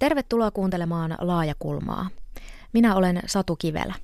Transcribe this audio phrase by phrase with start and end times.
[0.00, 2.08] Tervetuloa kuuntelemaan Laajakulmaa.
[2.72, 3.94] Minä olen Satu Kivelä.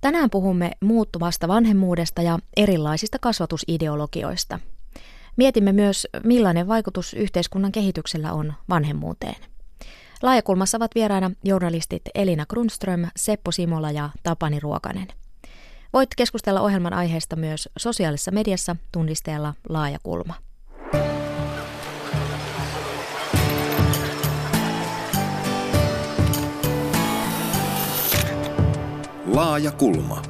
[0.00, 4.58] Tänään puhumme muuttuvasta vanhemmuudesta ja erilaisista kasvatusideologioista.
[5.36, 9.36] Mietimme myös, millainen vaikutus yhteiskunnan kehityksellä on vanhemmuuteen.
[10.22, 15.08] Laajakulmassa ovat vieraina journalistit Elina Grundström, Seppo Simola ja Tapani Ruokanen.
[15.92, 20.34] Voit keskustella ohjelman aiheesta myös sosiaalisessa mediassa tunnisteella Laajakulma.
[29.34, 30.22] Laaja kulma.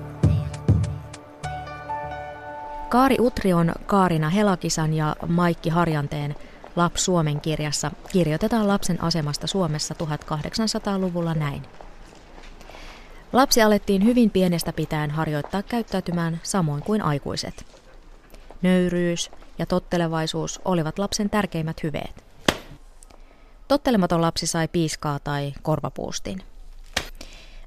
[2.89, 6.35] Kaari Utri on Kaarina Helakisan ja Maikki Harjanteen
[6.77, 11.63] Laps Suomen kirjassa kirjoitetaan lapsen asemasta Suomessa 1800-luvulla näin.
[13.33, 17.67] Lapsi alettiin hyvin pienestä pitäen harjoittaa käyttäytymään samoin kuin aikuiset.
[18.63, 22.25] Nöyryys ja tottelevaisuus olivat lapsen tärkeimmät hyveet.
[23.69, 26.43] Tottelematon lapsi sai piiskaa tai korvapuustin.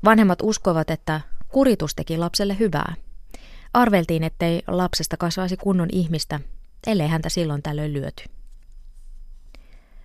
[0.05, 1.22] Vanhemmat uskoivat, että
[1.54, 2.93] kuritus teki lapselle hyvää.
[3.73, 6.40] Arveltiin, ettei lapsesta kasvaisi kunnon ihmistä,
[6.87, 8.23] ellei häntä silloin tällöin lyöty.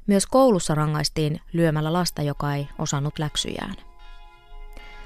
[0.06, 3.74] Myös koulussa rangaistiin lyömällä lasta, joka ei osannut läksyjään.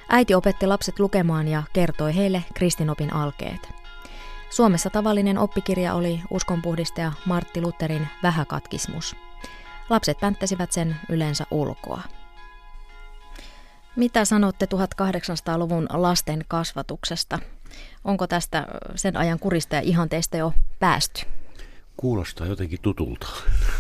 [0.08, 3.68] Äiti opetti lapset lukemaan ja kertoi heille kristinopin alkeet.
[4.50, 9.16] Suomessa tavallinen oppikirja oli uskonpuhdistaja Martti Lutherin vähäkatkismus.
[9.90, 12.02] Lapset pänttäsivät sen yleensä ulkoa.
[13.96, 17.38] Mitä sanotte 1800-luvun lasten kasvatuksesta?
[18.04, 21.26] Onko tästä sen ajan kurista ja ihanteista jo päästy?
[21.96, 23.26] Kuulostaa jotenkin tutulta.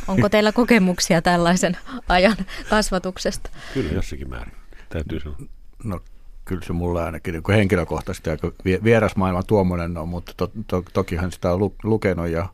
[0.08, 1.76] Onko teillä kokemuksia tällaisen
[2.08, 2.36] ajan
[2.70, 3.50] kasvatuksesta?
[3.74, 4.54] Kyllä jossakin määrin,
[4.88, 5.38] täytyy sanoa.
[5.84, 6.00] No
[6.44, 8.52] kyllä se mulle ainakin niin henkilökohtaisesti aika
[8.84, 12.48] vieras maailma tuommoinen on, mutta to, to, tokihan sitä on lukenut ja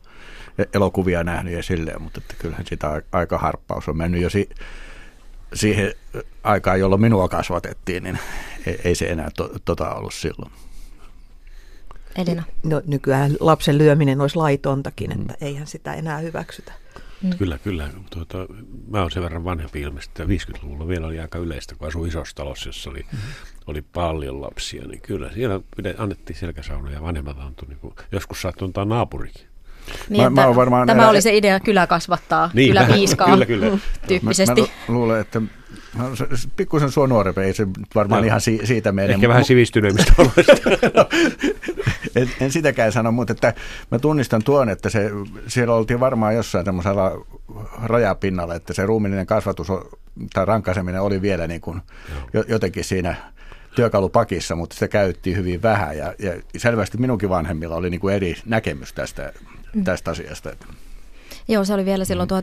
[0.73, 4.49] elokuvia nähnyt ja silleen, mutta että kyllähän sitä aika harppaus on mennyt jo si,
[5.53, 5.93] siihen
[6.43, 8.19] aikaan, jolloin minua kasvatettiin, niin
[8.65, 10.51] ei, ei se enää to, tota ollut silloin.
[12.15, 12.43] Elina?
[12.63, 15.47] No, nykyään lapsen lyöminen olisi laitontakin, että mm.
[15.47, 16.71] eihän sitä enää hyväksytä.
[17.23, 17.37] Mm.
[17.37, 17.89] Kyllä, kyllä.
[18.09, 18.37] Tuota,
[18.87, 22.35] mä oon sen verran vanhempi ilmeisesti, että 50-luvulla vielä oli aika yleistä, kun asuin isossa
[22.35, 23.19] talossa, jossa oli, mm.
[23.67, 25.61] oli paljon lapsia, niin kyllä siellä
[25.97, 29.48] annettiin selkäsaunoja ja vanhemmat antoi, niin kuin, joskus saattoi antaa naapurikin.
[30.09, 31.09] Niin, mä, mä varmaan tämä erä...
[31.09, 33.77] oli se idea, kylä kasvattaa, niin, kylä piiskaa kyllä, kyllä.
[34.07, 34.61] tyyppisesti.
[34.61, 35.41] Mä, mä luulen, että
[36.55, 38.27] pikkusen sua nuorempi, ei se varmaan no.
[38.27, 39.13] ihan si- siitä mene.
[39.13, 40.69] Ehkä vähän sivistyneemmistä oloista.
[40.93, 41.09] no,
[42.15, 43.53] en, en sitäkään sano, mutta että
[43.91, 45.11] mä tunnistan tuon, että se,
[45.47, 47.11] siellä oltiin varmaan jossain tämmöisellä
[47.83, 49.67] rajapinnalla, että se ruumillinen kasvatus
[50.33, 51.81] tai rankaiseminen oli vielä niin kuin
[52.47, 53.15] jotenkin siinä
[53.75, 58.35] työkalupakissa, mutta sitä käytettiin hyvin vähän ja, ja selvästi minunkin vanhemmilla oli niin kuin eri
[58.45, 59.33] näkemys tästä.
[59.83, 60.49] Tästä asiasta.
[61.47, 62.33] Joo, se oli vielä silloin 1950-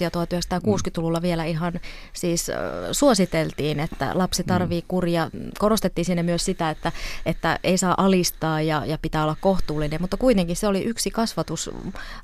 [0.00, 1.72] ja 1960-luvulla vielä ihan
[2.12, 2.56] siis äh,
[2.92, 4.46] suositeltiin, että lapsi mm.
[4.46, 5.30] tarvii kuria.
[5.58, 6.92] Korostettiin sinne myös sitä, että,
[7.26, 11.70] että ei saa alistaa ja, ja pitää olla kohtuullinen, mutta kuitenkin se oli yksi kasvatus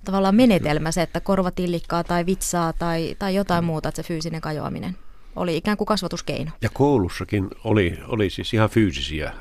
[0.05, 4.97] tavallaan menetelmä se, että korvatillikkaa tai vitsaa tai, tai jotain muuta, että se fyysinen kajoaminen
[5.37, 6.51] oli ikään kuin kasvatuskeino.
[6.63, 9.33] Ja koulussakin oli, oli siis ihan fyysisiä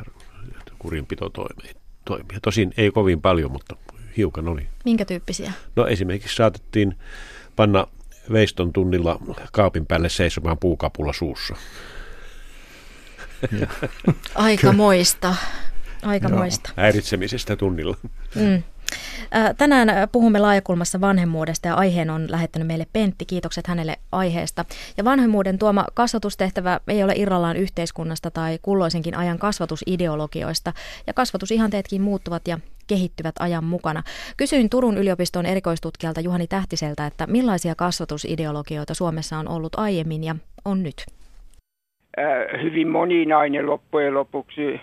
[0.79, 1.73] kurinpitotoimia.
[2.41, 3.75] Tosin ei kovin paljon, mutta
[4.19, 4.67] hiukan oli.
[4.85, 5.51] Minkä tyyppisiä?
[5.75, 6.95] No esimerkiksi saatettiin
[7.55, 7.87] panna
[8.31, 9.19] veiston tunnilla
[9.51, 11.55] kaapin päälle seisomaan puukapulla suussa.
[14.35, 15.35] Aika moista.
[16.03, 16.69] Aika moista.
[16.75, 17.97] Häiritsemisestä tunnilla.
[18.35, 18.63] Mm.
[19.57, 23.25] Tänään puhumme laajakulmassa vanhemmuudesta ja aiheen on lähettänyt meille Pentti.
[23.25, 24.65] Kiitokset hänelle aiheesta.
[24.97, 30.73] Ja vanhemmuuden tuoma kasvatustehtävä ei ole irrallaan yhteiskunnasta tai kulloisenkin ajan kasvatusideologioista.
[31.07, 32.59] Ja kasvatusihanteetkin muuttuvat ja
[32.89, 34.01] kehittyvät ajan mukana.
[34.37, 40.35] Kysyin Turun yliopiston erikoistutkijalta Juhani Tähtiseltä, että millaisia kasvatusideologioita Suomessa on ollut aiemmin ja
[40.65, 41.05] on nyt?
[42.19, 44.79] Äh, hyvin moninainen loppujen lopuksi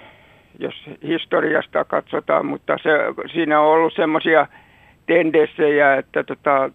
[0.59, 2.91] jos historiasta katsotaan, mutta se,
[3.33, 4.47] siinä on ollut semmoisia
[5.07, 6.71] tendenssejä, että tota,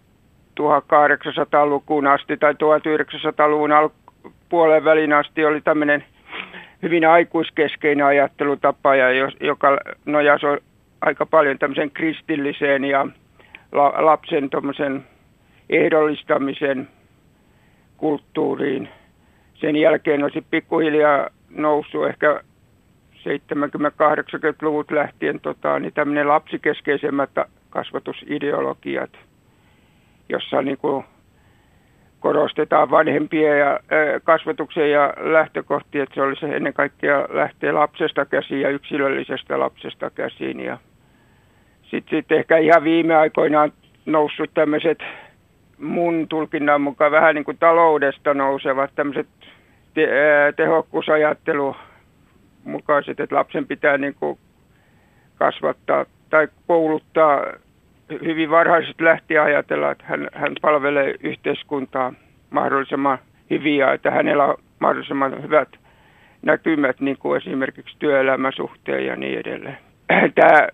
[0.60, 3.88] 1800-lukuun asti tai 1900-luvun al-
[4.48, 6.04] puolen välin asti oli tämmöinen
[6.82, 9.06] hyvin aikuiskeskeinen ajattelutapa, ja
[9.40, 10.46] joka nojasi
[11.02, 13.06] aika paljon tämmöisen kristilliseen ja
[13.72, 14.50] la, lapsen
[15.70, 16.88] ehdollistamisen
[17.96, 18.88] kulttuuriin.
[19.54, 22.42] Sen jälkeen olisi pikkuhiljaa noussut ehkä
[23.14, 27.30] 70-80-luvut lähtien tota, niin tämmöinen lapsikeskeisemmät
[27.70, 29.10] kasvatusideologiat,
[30.28, 31.04] jossa niin kuin
[32.20, 33.80] korostetaan vanhempia ja
[34.24, 40.60] kasvatuksen ja lähtökohtia, että se olisi ennen kaikkea lähtee lapsesta käsiin ja yksilöllisestä lapsesta käsiin.
[40.60, 40.78] Ja
[41.92, 43.72] sitten sit ehkä ihan viime aikoina on
[44.06, 44.98] noussut tämmöiset
[45.78, 49.26] mun tulkinnan mukaan vähän niin kuin taloudesta nousevat tämmöiset
[49.94, 50.08] te,
[50.56, 51.76] tehokkuusajattelu
[52.64, 54.38] mukaiset, että lapsen pitää niin kuin
[55.34, 57.46] kasvattaa tai kouluttaa
[58.10, 62.12] hyvin varhaisesti lähtien ajatella, että hän, hän palvelee yhteiskuntaa
[62.50, 63.18] mahdollisimman
[63.50, 65.68] hyviä, että hänellä on mahdollisimman hyvät
[66.42, 69.91] näkymät, niin kuin esimerkiksi työelämäsuhteen ja niin edelleen.
[70.34, 70.68] Tämä,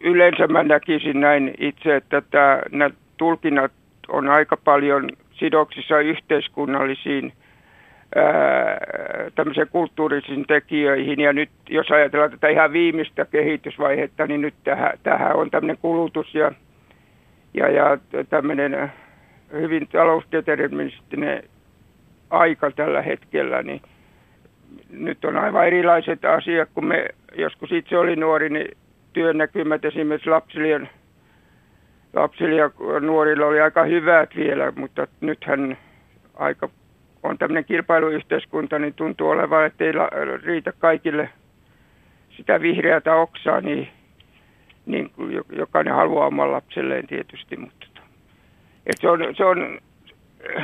[0.00, 3.72] yleensä mä näkisin näin itse, että tämä, nämä tulkinnat
[4.08, 7.32] on aika paljon sidoksissa yhteiskunnallisiin
[9.34, 11.20] tämmöisiin kulttuurisiin tekijöihin.
[11.20, 16.34] Ja nyt jos ajatellaan tätä ihan viimeistä kehitysvaihetta, niin nyt tähän, tähän on tämmöinen kulutus
[16.34, 16.52] ja,
[17.54, 17.98] ja, ja
[18.28, 18.92] tämmöinen
[19.52, 21.42] hyvin talousdeterministinen
[22.30, 23.80] aika tällä hetkellä, niin
[24.90, 27.08] nyt on aivan erilaiset asiat, kun me
[27.38, 28.76] joskus itse oli nuori, niin
[29.12, 30.88] työnäkymät esimerkiksi lapsille,
[32.14, 35.78] lapsille ja nuorilla oli aika hyvät vielä, mutta nythän
[36.34, 36.68] aika
[37.22, 39.92] on tämmöinen kilpailuyhteiskunta, niin tuntuu olevan, että ei
[40.42, 41.28] riitä kaikille
[42.36, 43.88] sitä vihreätä oksaa, niin,
[44.86, 45.10] niin
[45.52, 47.56] jokainen haluaa oman lapselleen tietysti.
[47.56, 47.86] Mutta,
[48.86, 49.78] että se on, se on,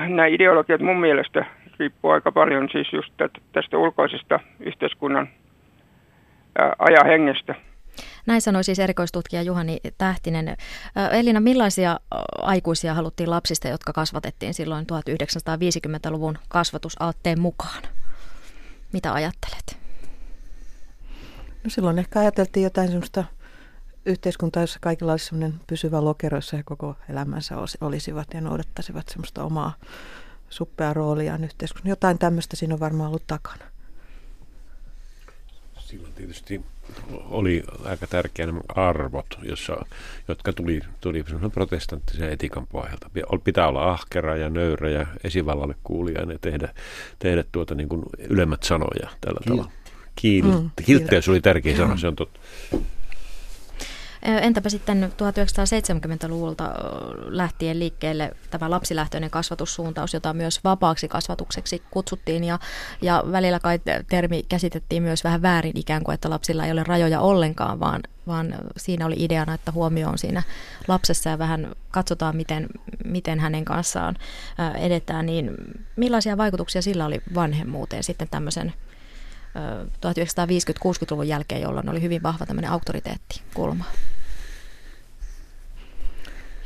[0.08, 1.44] nämä ideologiat mun mielestä
[1.78, 3.12] riippuu aika paljon siis just
[3.52, 5.28] tästä ulkoisesta yhteiskunnan
[6.78, 7.54] ajahengestä.
[8.26, 10.56] Näin sanoi siis erikoistutkija Juhani Tähtinen.
[11.12, 12.00] Elina, millaisia
[12.38, 17.82] aikuisia haluttiin lapsista, jotka kasvatettiin silloin 1950-luvun kasvatusaatteen mukaan?
[18.92, 19.78] Mitä ajattelet?
[21.64, 23.24] No silloin ehkä ajateltiin jotain sellaista
[24.06, 29.44] yhteiskuntaa, jossa kaikilla olisi sellainen pysyvä lokero, jossa he koko elämänsä olisivat ja noudattaisivat sellaista
[29.44, 29.72] omaa
[30.48, 31.88] suppea rooliaan yhteiskunnassa.
[31.88, 33.64] Jotain tämmöistä siinä on varmaan ollut takana.
[35.92, 36.60] Silloin tietysti
[37.12, 39.86] oli aika tärkeä nämä arvot, jossa,
[40.28, 43.10] jotka tuli, tuli protestanttisen etikan pohjalta.
[43.44, 46.74] Pitää olla ahkera ja nöyrä ja esivallalle kuulijainen ja tehdä,
[47.18, 49.72] tehdä tuota niin kuin ylemmät sanoja tällä Kiil- tavalla.
[50.20, 52.40] Kiil- mm, kiltteys oli tärkeä sana, se on totta.
[54.22, 56.74] Entäpä sitten 1970-luvulta
[57.24, 62.58] lähtien liikkeelle tämä lapsilähtöinen kasvatussuuntaus, jota myös vapaaksi kasvatukseksi kutsuttiin ja,
[63.02, 67.20] ja välillä kai termi käsitettiin myös vähän väärin ikään kuin, että lapsilla ei ole rajoja
[67.20, 70.42] ollenkaan, vaan, vaan siinä oli ideana, että huomio on siinä
[70.88, 72.66] lapsessa ja vähän katsotaan, miten,
[73.04, 74.16] miten hänen kanssaan
[74.78, 75.54] edetään, niin
[75.96, 78.72] millaisia vaikutuksia sillä oli vanhemmuuteen sitten tämmöisen
[79.56, 83.84] 1950-60-luvun jälkeen, jolloin oli hyvin vahva tämmöinen auktoriteettikulma.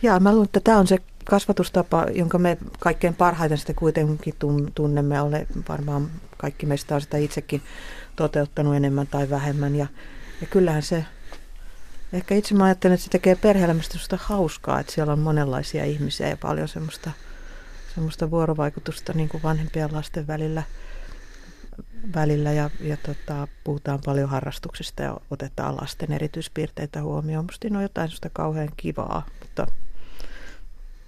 [0.02, 4.34] Joo, mä luulen, että tämä on se kasvatustapa, jonka me kaikkein parhaiten sitä kuitenkin
[4.74, 5.20] tunnemme.
[5.20, 7.62] Ole varmaan kaikki meistä on sitä itsekin
[8.16, 9.76] toteuttanut enemmän tai vähemmän.
[9.76, 9.86] Ja,
[10.40, 11.04] ja kyllähän se,
[12.12, 16.36] ehkä itse mä ajattelen, että se tekee perhe-elämästä hauskaa, että siellä on monenlaisia ihmisiä ja
[16.36, 17.10] paljon semmoista,
[17.94, 20.62] semmoista vuorovaikutusta niin kuin vanhempien lasten välillä–
[22.14, 27.44] välillä ja, ja tota, puhutaan paljon harrastuksista ja otetaan lasten erityispiirteitä huomioon.
[27.44, 29.66] Musta on jotain sellaista kauhean kivaa, mutta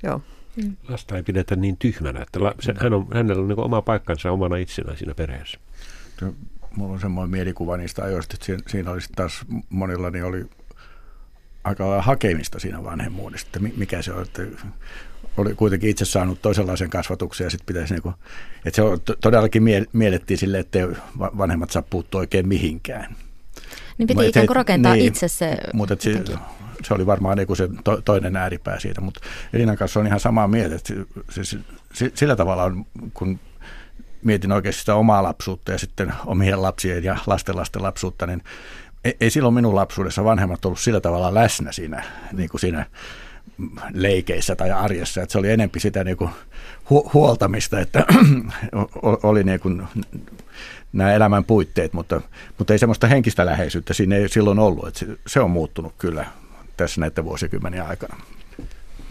[0.03, 0.23] joo.
[0.56, 0.76] Mm.
[0.88, 4.32] Lasta ei pidetä niin tyhmänä, että la, se, hän on, hänellä on niin oma paikkansa
[4.32, 5.59] omana itsenään siinä perheessä.
[6.76, 10.50] Mulla on semmoinen mielikuva niistä ajoista, että siinä, siinä olisi taas monilla niin oli
[11.65, 14.43] aika hakemista siinä vanhemmuudesta, että mikä se on, että
[15.38, 18.14] oli kuitenkin itse saanut toisenlaisen kasvatuksen ja sitten pitäisi niin kuin,
[18.64, 19.62] että se on, todellakin
[19.93, 20.79] miellettiin sille, että
[21.19, 23.17] vanhemmat saa puuttua oikein mihinkään.
[23.98, 25.56] Niin piti ikään kuin rakentaa niin, itse se.
[25.72, 26.24] Mutta se,
[26.84, 29.20] se oli varmaan niin kuin se to, toinen ääripää siitä, mutta
[29.53, 30.94] Elinan kanssa on ihan samaa mieltä, että
[31.31, 33.41] se, sillä tavalla on, kun
[34.24, 38.43] mietin oikeasti sitä omaa lapsuutta ja sitten omien lapsien ja lasten lasten lapsuutta, niin
[39.05, 42.86] ei, ei silloin minun lapsuudessa vanhemmat ollut sillä tavalla läsnä siinä, niin kuin siinä
[43.94, 45.22] leikeissä tai arjessa.
[45.22, 46.31] Että se oli enempi sitä niin kuin
[46.90, 48.06] hu- huoltamista, että
[49.22, 49.82] oli niin kuin
[50.93, 52.20] nämä elämän puitteet, mutta,
[52.58, 54.88] mutta ei semmoista henkistä läheisyyttä siinä ei silloin ollut.
[54.88, 56.26] Että se, se on muuttunut kyllä
[56.76, 58.17] tässä näiden vuosikymmenen aikana.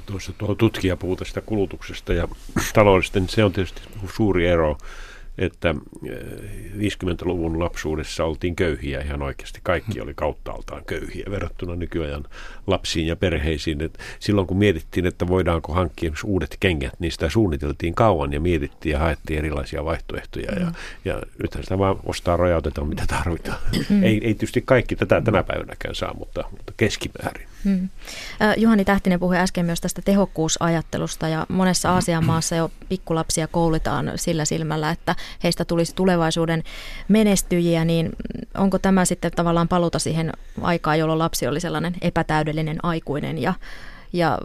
[0.06, 2.28] Tuossa tuo tutkija puhuu tästä kulutuksesta ja
[2.74, 3.82] taloudesta, niin se on tietysti
[4.16, 4.78] suuri ero
[5.38, 5.76] että
[6.78, 9.60] 50-luvun eh, lapsuudessa oltiin köyhiä ihan oikeasti.
[9.64, 12.26] Kaikki oli kauttaaltaan köyhiä verrattuna nykyajan
[12.68, 13.82] lapsiin ja perheisiin.
[13.82, 18.94] Et silloin kun mietittiin, että voidaanko hankkia uudet kengät, niin sitä suunniteltiin kauan ja mietittiin
[18.94, 20.52] ja haettiin erilaisia vaihtoehtoja.
[20.52, 20.62] Mm.
[20.62, 20.72] Ja,
[21.06, 23.60] ja nythän sitä vaan ostaa rajautetaan mitä tarvitaan.
[23.90, 24.04] Mm.
[24.04, 27.48] Ei, ei tietysti kaikki tätä tänä päivänäkään saa, mutta, mutta keskimäärin.
[27.64, 27.90] Hmm.
[28.58, 34.46] Juhani Tähtinen puhui äsken myös tästä tehokkuusajattelusta ja monessa Aasian maassa jo pikkulapsia koulutaan sillä
[34.46, 36.64] silmällä, että heistä tulisi tulevaisuuden
[37.08, 38.10] menestyjiä, niin
[38.58, 40.32] onko tämä sitten tavallaan paluta siihen
[40.62, 43.54] aikaan, jolloin lapsi oli sellainen epätäydellinen aikuinen ja,
[44.14, 44.38] ja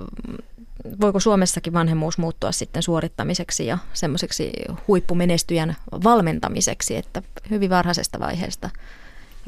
[1.01, 4.53] voiko Suomessakin vanhemmuus muuttua sitten suorittamiseksi ja semmoiseksi
[4.89, 8.71] huippumenestyjän valmentamiseksi, että hyvin varhaisesta vaiheesta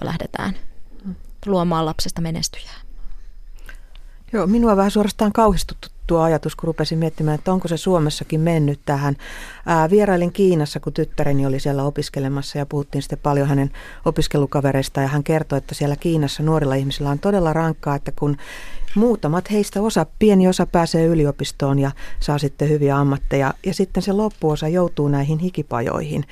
[0.00, 0.54] jo lähdetään
[1.46, 2.80] luomaan lapsesta menestyjää.
[4.32, 8.80] Joo, minua vähän suorastaan kauhistuttu tuo ajatus, kun rupesin miettimään, että onko se Suomessakin mennyt
[8.86, 9.16] tähän.
[9.66, 13.70] Ää, vierailin Kiinassa, kun tyttäreni oli siellä opiskelemassa ja puhuttiin sitten paljon hänen
[14.04, 18.36] opiskelukavereista ja hän kertoi, että siellä Kiinassa nuorilla ihmisillä on todella rankkaa, että kun
[18.94, 24.12] muutamat heistä osa, pieni osa pääsee yliopistoon ja saa sitten hyviä ammatteja ja sitten se
[24.12, 26.24] loppuosa joutuu näihin hikipajoihin,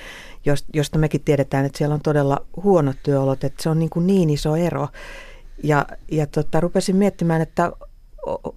[0.75, 4.31] josta mekin tiedetään, että siellä on todella huonot työolot, että se on niin, kuin niin
[4.31, 4.88] iso ero.
[5.64, 7.73] Ja, ja tota, rupesin miettimään, että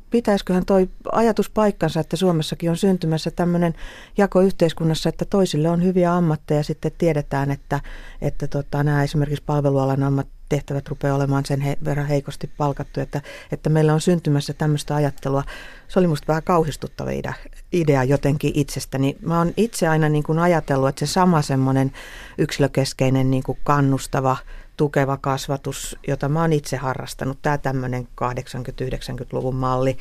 [0.10, 3.74] pitäisiköhän toi ajatus paikkansa, että Suomessakin on syntymässä tämmöinen
[4.18, 7.80] jako yhteiskunnassa, että toisille on hyviä ammatteja, sitten tiedetään, että,
[8.22, 13.70] että tota, nämä esimerkiksi palvelualan ammattitehtävät rupeaa olemaan sen he, verran heikosti palkattu, että, että
[13.70, 15.44] meillä on syntymässä tämmöistä ajattelua.
[15.88, 17.34] Se oli musta vähän kauhistuttava idea,
[17.72, 19.18] idea jotenkin itsestäni.
[19.22, 21.92] Mä oon itse aina niin kuin ajatellut, että se sama semmoinen
[22.38, 24.38] yksilökeskeinen niin kuin kannustava
[24.78, 29.98] tukeva kasvatus, jota mä oon itse harrastanut, tämä tämmöinen 80-90-luvun malli,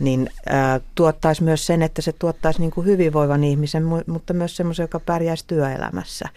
[0.00, 4.84] niin ää, tuottaisi myös sen, että se tuottaisi niin kuin hyvinvoivan ihmisen, mutta myös semmoisen,
[4.84, 6.28] joka pärjäisi työelämässä.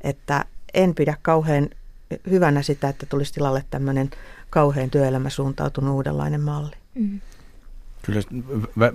[0.00, 1.68] Että en pidä kauhean
[2.30, 4.10] hyvänä sitä, että tulisi tilalle tämmöinen
[4.50, 6.76] kauhean työelämäsuuntautunut uudenlainen malli.
[6.94, 7.20] Mm.
[8.02, 8.20] Kyllä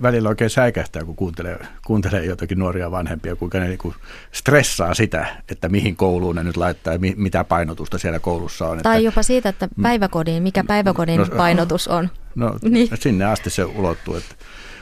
[0.02, 3.94] välillä oikein säikähtää, kun kuuntelee, kuuntelee jotakin nuoria vanhempia, kuinka ne niin
[4.32, 8.78] stressaa sitä, että mihin kouluun ne nyt laittaa ja mi, mitä painotusta siellä koulussa on.
[8.78, 9.82] Tai että, jopa siitä, että mm.
[9.82, 12.08] päiväkodin, mikä päiväkodin no, painotus on.
[12.34, 12.88] No niin.
[12.94, 14.14] sinne asti se ulottuu.
[14.14, 14.34] Että,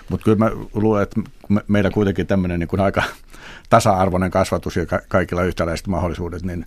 [0.09, 3.03] mutta kyllä mä luulen, että me, meillä kuitenkin tämmöinen niin kuin aika
[3.71, 6.67] tasa-arvoinen kasvatus ja ka- kaikilla yhtäläiset mahdollisuudet, niin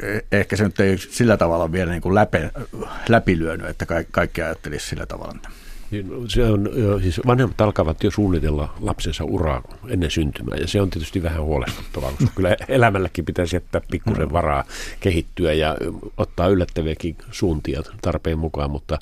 [0.00, 2.38] e-, ehkä se nyt ei sillä tavalla vielä niin kuin läpi,
[3.08, 5.34] läpilyönyt, että kaikki ajattelisi sillä tavalla.
[5.90, 6.68] Niin, se on,
[7.02, 12.10] siis vanhemmat alkavat jo suunnitella lapsensa uraa ennen syntymää ja se on tietysti vähän huolestuttavaa,
[12.10, 14.32] koska kyllä elämälläkin pitäisi jättää pikkusen mm.
[14.32, 14.64] varaa
[15.00, 15.76] kehittyä ja
[16.16, 18.98] ottaa yllättäviäkin suuntia tarpeen mukaan, mutta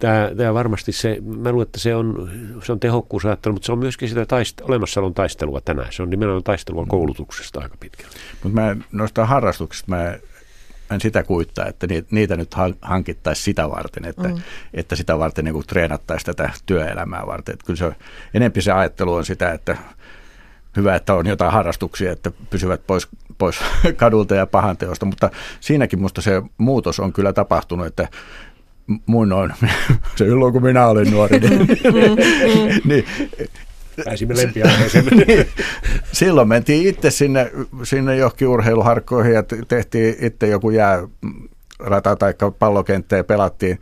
[0.00, 2.30] Tämä, tämä varmasti se, mä luulen, että se on,
[2.62, 5.92] se on tehokkuusajattelu, mutta se on myöskin sitä taist, olemassaolon taistelua tänään.
[5.92, 8.14] Se on nimenomaan taistelua koulutuksesta aika pitkälle.
[8.42, 10.18] Mutta mä noista harrastuksista, mä
[10.90, 14.40] en sitä kuittaa, että niitä nyt hankittaisiin sitä varten, että, mm.
[14.74, 17.52] että sitä varten niin treenattaisiin tätä työelämää varten.
[17.52, 17.92] Että kyllä se
[18.34, 19.76] enempi se ajattelu on sitä, että
[20.76, 23.60] hyvä, että on jotain harrastuksia, että pysyvät pois, pois
[23.96, 25.30] kadulta ja pahanteosta, mutta
[25.60, 28.08] siinäkin minusta se muutos on kyllä tapahtunut, että
[29.06, 29.54] mun on,
[30.16, 31.68] se silloin kun minä olin nuori, niin,
[32.88, 33.04] niin
[34.04, 35.04] Pääsimme lempiaiheeseen.
[36.12, 37.52] Silloin mentiin itse sinne,
[37.82, 43.80] sinne johonkin urheiluharkkoihin ja tehtiin itse joku jäärata tai pallokenttä ja pelattiin.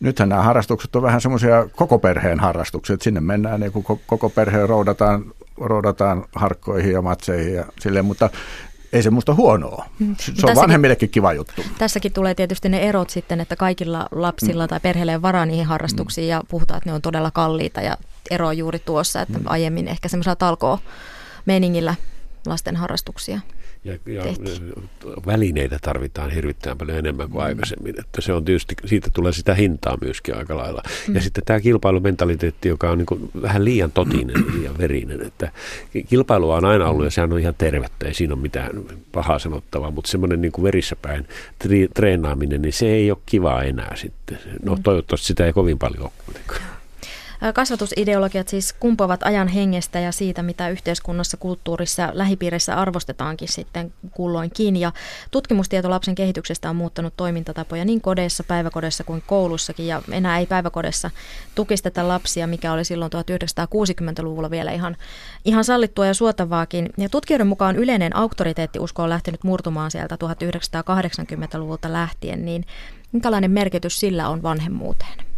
[0.00, 2.96] Nythän nämä harrastukset on vähän semmoisia koko perheen harrastuksia.
[3.00, 3.72] Sinne mennään niin
[4.06, 5.24] koko perheen roudataan,
[5.56, 8.30] roudataan harkkoihin ja matseihin ja silleen, mutta
[8.92, 9.86] ei se musta huonoa.
[9.98, 10.16] Mm.
[10.18, 11.62] Se on tässäkin, vanhemmillekin kiva juttu.
[11.78, 14.68] Tässäkin tulee tietysti ne erot sitten, että kaikilla lapsilla mm.
[14.68, 16.30] tai perheillä on varaa niihin harrastuksiin mm.
[16.30, 17.96] ja puhutaan, että ne on todella kalliita ja
[18.30, 19.44] ero juuri tuossa, että mm.
[19.48, 20.78] aiemmin ehkä semmoisella talkoo
[21.46, 21.94] meningillä
[22.46, 23.40] lasten harrastuksia
[23.84, 24.22] ja, ja
[25.26, 27.46] välineitä tarvitaan hirvittävän paljon enemmän kuin mm.
[27.46, 28.00] aikaisemmin.
[28.00, 30.82] Että se on tietysti, siitä tulee sitä hintaa myöskin aika lailla.
[31.08, 31.14] Mm.
[31.14, 35.26] Ja sitten tämä kilpailumentaliteetti, joka on niin vähän liian totinen, liian verinen.
[35.26, 35.52] Että
[36.08, 38.70] kilpailua on aina ollut ja sehän on ihan tervettä, ei siinä ole mitään
[39.12, 41.28] pahaa sanottavaa, mutta semmoinen niin verissä päin
[41.94, 44.38] treenaaminen, niin se ei ole kiva enää sitten.
[44.62, 44.82] No mm.
[44.82, 46.79] toivottavasti sitä ei kovin paljon ole kuitenkaan.
[47.54, 54.76] Kasvatusideologiat siis kumpuavat ajan hengestä ja siitä, mitä yhteiskunnassa, kulttuurissa, lähipiirissä arvostetaankin sitten kulloinkin.
[54.76, 54.92] Ja
[55.30, 59.86] tutkimustieto lapsen kehityksestä on muuttanut toimintatapoja niin kodeissa, päiväkodeissa kuin koulussakin.
[59.86, 61.10] Ja enää ei päiväkodessa
[61.54, 64.96] tukisteta lapsia, mikä oli silloin 1960-luvulla vielä ihan,
[65.44, 66.88] ihan sallittua ja suotavaakin.
[66.96, 72.64] Ja tutkijoiden mukaan yleinen auktoriteettiusko on lähtenyt murtumaan sieltä 1980-luvulta lähtien, niin
[73.12, 75.29] minkälainen merkitys sillä on vanhemmuuteen?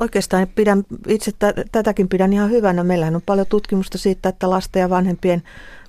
[0.00, 1.32] Oikeastaan pidän, itse
[1.72, 2.84] tätäkin pidän ihan hyvänä.
[2.84, 5.42] Meillähän on paljon tutkimusta siitä, että lasten ja vanhempien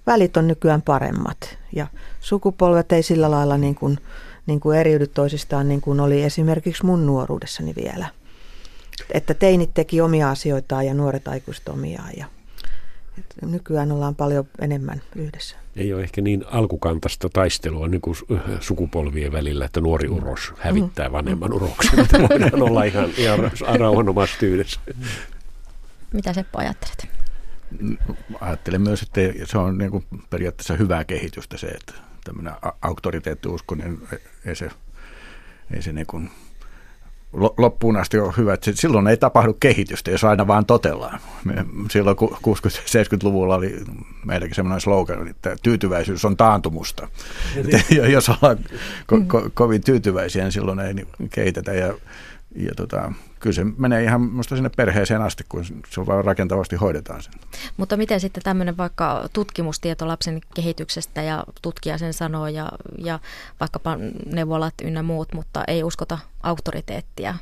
[0.08, 1.58] välit on nykyään paremmat.
[1.76, 1.88] Ja
[2.20, 3.98] sukupolvet ei sillä lailla niin kuin,
[4.46, 8.06] niin kuin eriydy toisistaan niin kuin oli esimerkiksi mun nuoruudessani vielä.
[9.14, 12.12] Että teinit teki omia asioitaan ja nuoret aikuiset omiaan.
[12.18, 12.26] Ja
[13.42, 15.56] nykyään ollaan paljon enemmän yhdessä.
[15.76, 18.16] Ei ole ehkä niin alkukantasta taistelua niin kuin
[18.60, 21.14] sukupolvien välillä, että nuori uros hävittää mm.
[21.14, 22.00] vanhemman uroksen.
[22.00, 23.40] Että voidaan olla ihan, ihan
[23.80, 24.80] rauhanomaisessa tyydessä.
[26.14, 27.08] Mitä Seppo ajattelet?
[28.42, 34.08] Ajattelen myös, että se on niin kuin periaatteessa hyvää kehitystä se, että tämmöinen auktoriteettiusko, niin
[34.46, 34.70] ei se,
[35.74, 36.32] ei se niin kuin
[37.34, 41.20] loppuun asti on hyvä, että silloin ei tapahdu kehitystä, jos aina vaan totellaan.
[41.92, 43.80] Silloin 60-70-luvulla oli
[44.26, 47.08] meilläkin semmoinen slogan, että tyytyväisyys on taantumusta.
[47.56, 48.12] Niin.
[48.14, 48.58] jos ollaan
[49.14, 50.94] ko- ko- kovin tyytyväisiä, niin silloin ei
[51.30, 51.74] kehitetä.
[51.74, 51.94] Ja,
[52.56, 57.22] ja tota, kyllä se menee ihan minusta sinne perheeseen asti, kun se vaan rakentavasti hoidetaan
[57.22, 57.34] sen.
[57.78, 63.20] Mutta miten sitten tämmöinen vaikka tutkimustieto lapsen kehityksestä ja tutkija sen sanoo ja, ja
[63.60, 63.98] vaikkapa
[64.34, 67.36] neuvolat ynnä muut, mutta ei uskota auktoriteettia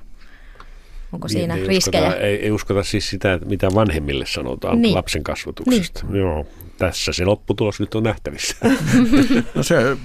[1.12, 2.08] Onko niin, siinä ei riskejä?
[2.08, 4.96] Uskota, ei, ei uskota siis sitä, mitä vanhemmille sanotaan niin.
[4.96, 6.06] lapsen kasvatuksesta.
[6.08, 6.22] Niin.
[6.22, 6.46] Joo,
[6.78, 8.56] tässä se lopputulos nyt on nähtävissä.
[9.56, 9.98] no se,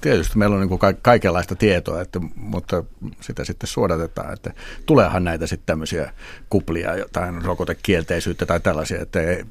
[0.00, 2.84] tietysti meillä on niin kuin kaikenlaista tietoa, että, mutta
[3.20, 4.52] sitä sitten suodatetaan, että
[4.86, 6.12] tuleehan näitä sitten tämmöisiä
[6.50, 9.44] kuplia, jotain rokotekielteisyyttä tai tällaisia, että ei,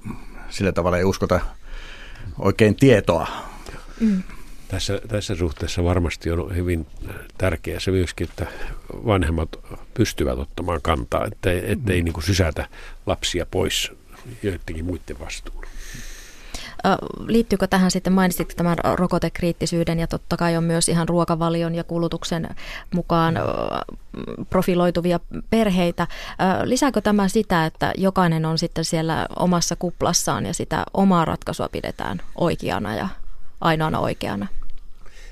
[0.50, 1.39] sillä tavalla ei uskota
[2.39, 3.27] oikein tietoa.
[4.00, 4.24] Mm.
[4.68, 6.88] Tässä, tässä suhteessa varmasti on hyvin
[7.38, 8.48] tärkeää se myöskin, että
[8.94, 9.50] vanhemmat
[9.98, 12.06] pystyvät ottamaan kantaa, ettei, ettei mm.
[12.06, 12.68] niin kuin sysätä
[13.06, 13.92] lapsia pois
[14.44, 15.68] joidenkin muiden vastuulle.
[17.27, 22.50] Liittyykö tähän sitten, mainitsit tämän rokotekriittisyyden ja totta kai on myös ihan ruokavalion ja kulutuksen
[22.94, 23.36] mukaan
[24.50, 26.08] profiloituvia perheitä.
[26.63, 32.22] Lisääkö tämä sitä, että jokainen on sitten siellä omassa kuplassaan ja sitä omaa ratkaisua pidetään
[32.36, 33.08] oikeana ja
[33.62, 34.48] ainoana oikeana?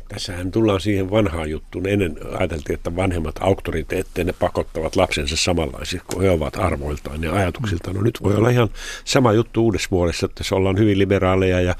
[0.07, 1.87] Tässähän tullaan siihen vanhaan juttuun.
[1.87, 7.95] Ennen ajateltiin, että vanhemmat auktoriteetteja ne pakottavat lapsensa samanlaisiksi kuin he ovat arvoiltaan ja ajatuksiltaan.
[7.95, 8.69] No nyt voi olla ihan
[9.05, 11.75] sama juttu uudessa vuodessa, että jos ollaan hyvin liberaaleja ja,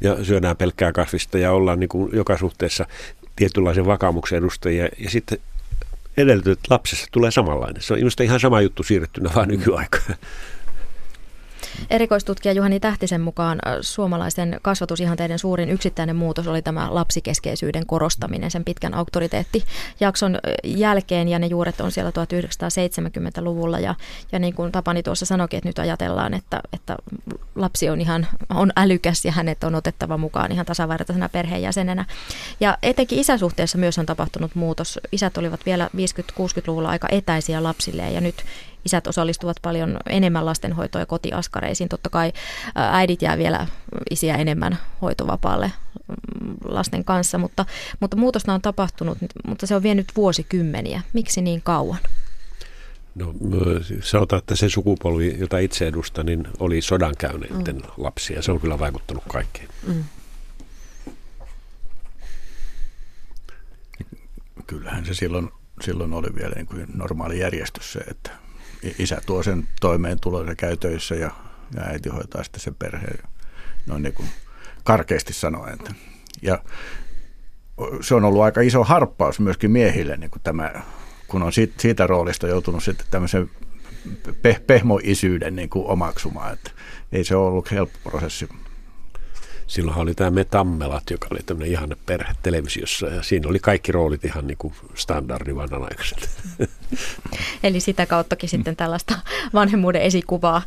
[0.00, 2.86] ja syödään pelkkää kasvista ja ollaan niin kuin joka suhteessa
[3.36, 5.38] tietynlaisen vakaumuksen edustajia ja sitten
[6.16, 7.82] edellytetään, että lapsessa tulee samanlainen.
[7.82, 10.14] Se on minusta ihan sama juttu siirrettynä vaan nykyaikaan.
[11.90, 18.94] Erikoistutkija Juhani Tähtisen mukaan suomalaisten kasvatusihanteiden suurin yksittäinen muutos oli tämä lapsikeskeisyyden korostaminen sen pitkän
[18.94, 23.94] auktoriteettijakson jälkeen ja ne juuret on siellä 1970-luvulla ja,
[24.32, 26.96] ja niin kuin Tapani tuossa sanoikin, että nyt ajatellaan, että, että
[27.54, 32.04] lapsi on ihan on älykäs ja hänet on otettava mukaan ihan tasavertaisena perheenjäsenenä.
[32.60, 35.00] Ja etenkin isäsuhteessa myös on tapahtunut muutos.
[35.12, 38.44] Isät olivat vielä 50-60-luvulla aika etäisiä lapsille ja nyt
[38.86, 41.88] isät osallistuvat paljon enemmän lastenhoitoon ja kotiaskareisiin.
[41.88, 42.32] Totta kai
[42.74, 43.66] äidit jää vielä
[44.10, 45.72] isiä enemmän hoitovapaalle
[46.08, 47.64] mm, lasten kanssa, mutta,
[48.00, 51.02] mutta muutosta on tapahtunut, mutta se on vienyt vuosikymmeniä.
[51.12, 51.98] Miksi niin kauan?
[53.14, 53.34] No
[54.02, 57.82] sanotaan, että se sukupolvi, jota itse edustan, niin oli sodan käyneiden mm.
[57.96, 58.42] lapsia.
[58.42, 59.68] Se on kyllä vaikuttanut kaikkeen.
[59.86, 60.04] Mm.
[64.66, 68.30] Kyllähän se silloin, silloin oli vielä niin kuin normaali järjestys se, että
[68.98, 71.30] isä tuo sen toimeentulon ja käy töissä ja,
[71.74, 73.18] ja äiti hoitaa sitten sen perheen.
[73.86, 74.28] Noin niin kuin
[74.84, 75.78] karkeasti sanoen.
[76.42, 76.58] Ja
[78.00, 80.72] se on ollut aika iso harppaus myöskin miehille, niin kuin tämä,
[81.28, 83.50] kun on siitä, siitä roolista joutunut sitten tämmöisen
[84.42, 86.52] pe- pehmoisyyden niin kuin omaksumaan.
[86.52, 86.70] Että
[87.12, 88.48] ei se ole ollut helppo prosessi
[89.66, 93.92] silloinhan oli tämä Me Tammelat, joka oli tämmöinen ihanne perhe televisiossa ja siinä oli kaikki
[93.92, 96.30] roolit ihan niin kuin standardi vanhanaikaiset.
[97.62, 99.14] Eli sitä kauttakin sitten tällaista
[99.54, 100.62] vanhemmuuden esikuvaa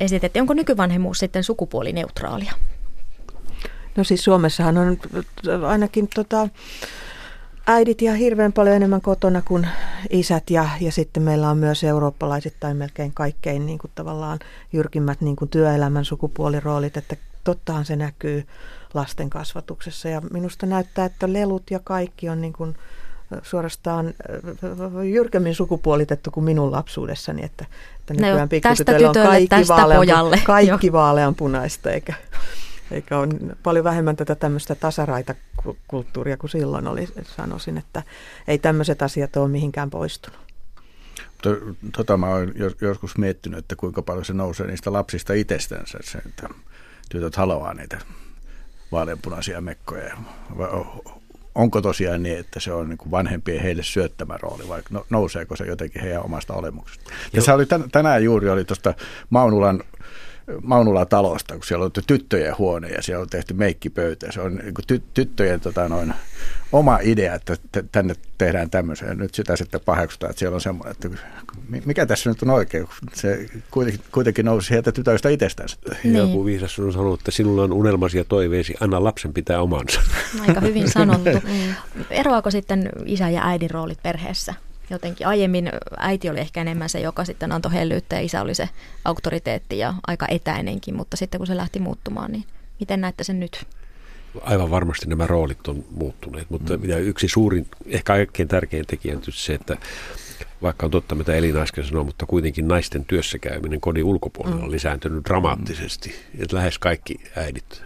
[0.00, 0.40] esitettiin.
[0.40, 2.52] Onko nykyvanhemmuus sitten sukupuolineutraalia?
[3.96, 4.98] No siis Suomessahan on
[5.68, 6.48] ainakin tota,
[7.66, 9.68] äidit ja hirveän paljon enemmän kotona kuin
[10.10, 14.38] isät ja, ja sitten meillä on myös eurooppalaisittain melkein kaikkein niin kuin tavallaan
[14.72, 18.46] jyrkimmät niin kuin työelämän sukupuoliroolit, että tottahan se näkyy
[18.94, 20.08] lasten kasvatuksessa.
[20.08, 22.76] Ja minusta näyttää, että lelut ja kaikki on niin kuin
[23.42, 24.14] suorastaan
[25.10, 27.64] jyrkemmin sukupuolitettu kuin minun lapsuudessani, että,
[28.00, 32.14] että nykyään no pikkutytöillä on kaikki, vaalean, kaikki vaaleanpunaista eikä,
[32.90, 33.28] eikä ole
[33.62, 35.34] paljon vähemmän tätä tämmöistä tasaraita
[35.88, 38.02] kulttuuria kuin silloin oli, sanoisin, että
[38.48, 40.40] ei tämmöiset asiat ole mihinkään poistunut.
[41.96, 46.48] Tota mä oon joskus miettinyt, että kuinka paljon se nousee niistä lapsista itsestänsä, se, että
[47.12, 47.98] tytöt haluaa niitä
[48.92, 50.16] vaaleanpunaisia mekkoja.
[51.54, 55.64] Onko tosiaan niin, että se on niin vanhempien heille syöttämä rooli vai no, nouseeko se
[55.64, 57.10] jotenkin heidän omasta olemuksesta?
[57.34, 58.94] Tässä oli tänään juuri oli tuosta
[59.30, 59.82] Maunulan
[60.62, 64.32] Maunula talosta, kun siellä on tyttöjen huone ja siellä on tehty meikkipöytä.
[64.32, 66.14] Se on niin ty- tyttöjen tota, noin,
[66.72, 67.56] oma idea, että
[67.92, 69.08] tänne tehdään tämmöisen.
[69.08, 71.08] Ja nyt sitä sitten paheksutaan, että siellä on semmoinen, että
[71.84, 72.88] mikä tässä nyt on oikein.
[73.12, 75.76] Se kuitenkin, kuitenkin nousi sieltä tytöistä itsestänsä.
[76.04, 76.16] Niin.
[76.16, 80.00] Joku viisas on sanonut, että sinulla on unelmasi ja toiveesi, anna lapsen pitää omansa.
[80.48, 81.30] Aika hyvin sanottu.
[82.10, 84.54] Eroako sitten isä ja äidin roolit perheessä?
[84.90, 88.68] Jotenkin aiemmin äiti oli ehkä enemmän se, joka sitten antoi hellyyttä ja isä oli se
[89.04, 92.44] auktoriteetti ja aika etäinenkin, mutta sitten kun se lähti muuttumaan, niin
[92.80, 93.66] miten näette sen nyt?
[94.40, 96.84] Aivan varmasti nämä roolit on muuttuneet, mutta mm.
[96.98, 99.76] yksi suurin, ehkä kaikkein tärkein tekijä on se, että
[100.62, 104.72] vaikka on totta, mitä Elina äsken sanoi, mutta kuitenkin naisten työssäkäyminen kodin ulkopuolella on mm.
[104.72, 106.14] lisääntynyt dramaattisesti.
[106.38, 107.82] Että lähes kaikki äidit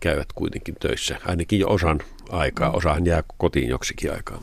[0.00, 2.68] käyvät kuitenkin töissä, ainakin jo osan aikaa.
[2.68, 2.74] Mm.
[2.74, 4.42] Osahan jää kotiin joksikin aikaa.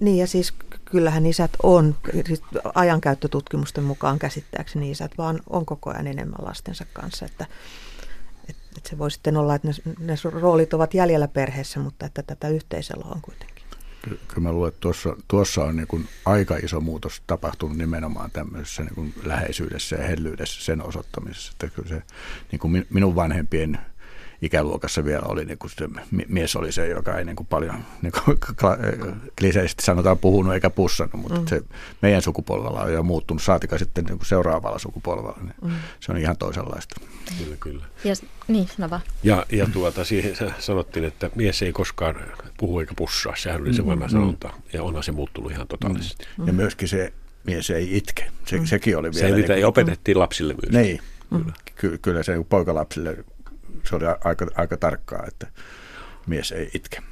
[0.00, 0.54] Niin ja siis
[0.84, 2.42] kyllähän isät on, siis
[2.74, 7.46] ajankäyttötutkimusten mukaan käsittääkseni isät vaan on koko ajan enemmän lastensa kanssa, että,
[8.48, 12.48] että, se voi sitten olla, että ne, ne roolit ovat jäljellä perheessä, mutta että tätä
[12.48, 13.54] yhteisöllä on kuitenkin.
[14.02, 18.82] Kyllä mä luulen, että tuossa, tuossa on niin kuin aika iso muutos tapahtunut nimenomaan tämmöisessä
[18.82, 21.52] niin kuin läheisyydessä ja hellyydessä sen osoittamisessa.
[21.52, 22.02] Että kyllä se
[22.52, 23.78] niin kuin minun vanhempien
[24.44, 25.88] ikäluokassa vielä oli, niin kuin se
[26.28, 28.38] mies oli se, joka ei niin kuin paljon niin kuin
[29.38, 31.46] kliseisesti sanotaan puhunut eikä pussannut, mutta mm.
[31.46, 31.62] se
[32.02, 35.70] meidän sukupolvella on jo muuttunut, saatika sitten niin kuin seuraavalla sukupolvella, niin mm.
[36.00, 37.00] se on ihan toisenlaista.
[37.38, 37.84] Kyllä, kyllä.
[38.04, 38.14] Ja,
[38.48, 39.02] niin, no vaan.
[39.22, 42.16] Ja, ja tuota, siihen sanottiin, että mies ei koskaan
[42.58, 43.88] puhu eikä pussaa, sehän oli se mm.
[43.88, 46.26] vanha sanonta, ja onhan se muuttunut ihan totaalisesti.
[46.38, 46.46] Mm.
[46.46, 47.12] Ja myöskin se
[47.44, 48.66] mies ei itke, se, mm.
[48.66, 49.28] sekin oli vielä.
[49.28, 50.84] Se, mitä niin opetettiin lapsille myös.
[50.84, 51.52] Niin, mm.
[51.74, 53.24] kyllä, kyllä se poikalapsille
[53.88, 55.46] se oli aika, aika tarkkaa, että
[56.26, 57.02] mies ei itke.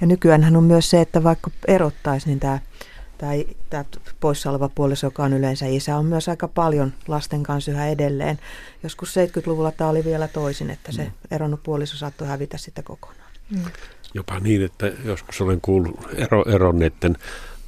[0.00, 2.58] Ja nykyään on myös se, että vaikka erottaisi, niin tämä,
[3.18, 3.32] tämä,
[3.70, 3.84] tämä
[4.20, 8.38] poissa oleva puoliso, joka on yleensä isä, on myös aika paljon lasten kanssa yhä edelleen.
[8.82, 11.10] Joskus 70-luvulla tämä oli vielä toisin, että se mm.
[11.30, 13.30] eronnut puoliso saattoi hävitä sitä kokonaan.
[13.50, 13.62] Mm.
[14.14, 17.16] Jopa niin, että joskus olen kuullut ero, eronneiden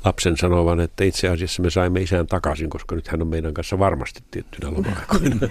[0.04, 3.78] lapsen sanovan, että itse asiassa me saimme isän takaisin, koska nyt hän on meidän kanssa
[3.78, 4.90] varmasti tiettynä loma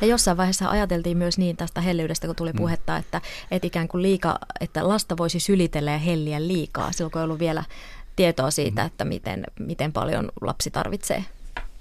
[0.00, 2.56] Ja jossain vaiheessa ajateltiin myös niin tästä hellyydestä, kun tuli mm.
[2.56, 7.20] puhetta, että, että ikään kuin liika, että lasta voisi sylitellä ja helliä liikaa, silloin kun
[7.20, 7.64] ei ollut vielä
[8.16, 8.86] tietoa siitä, mm.
[8.86, 11.24] että miten, miten paljon lapsi tarvitsee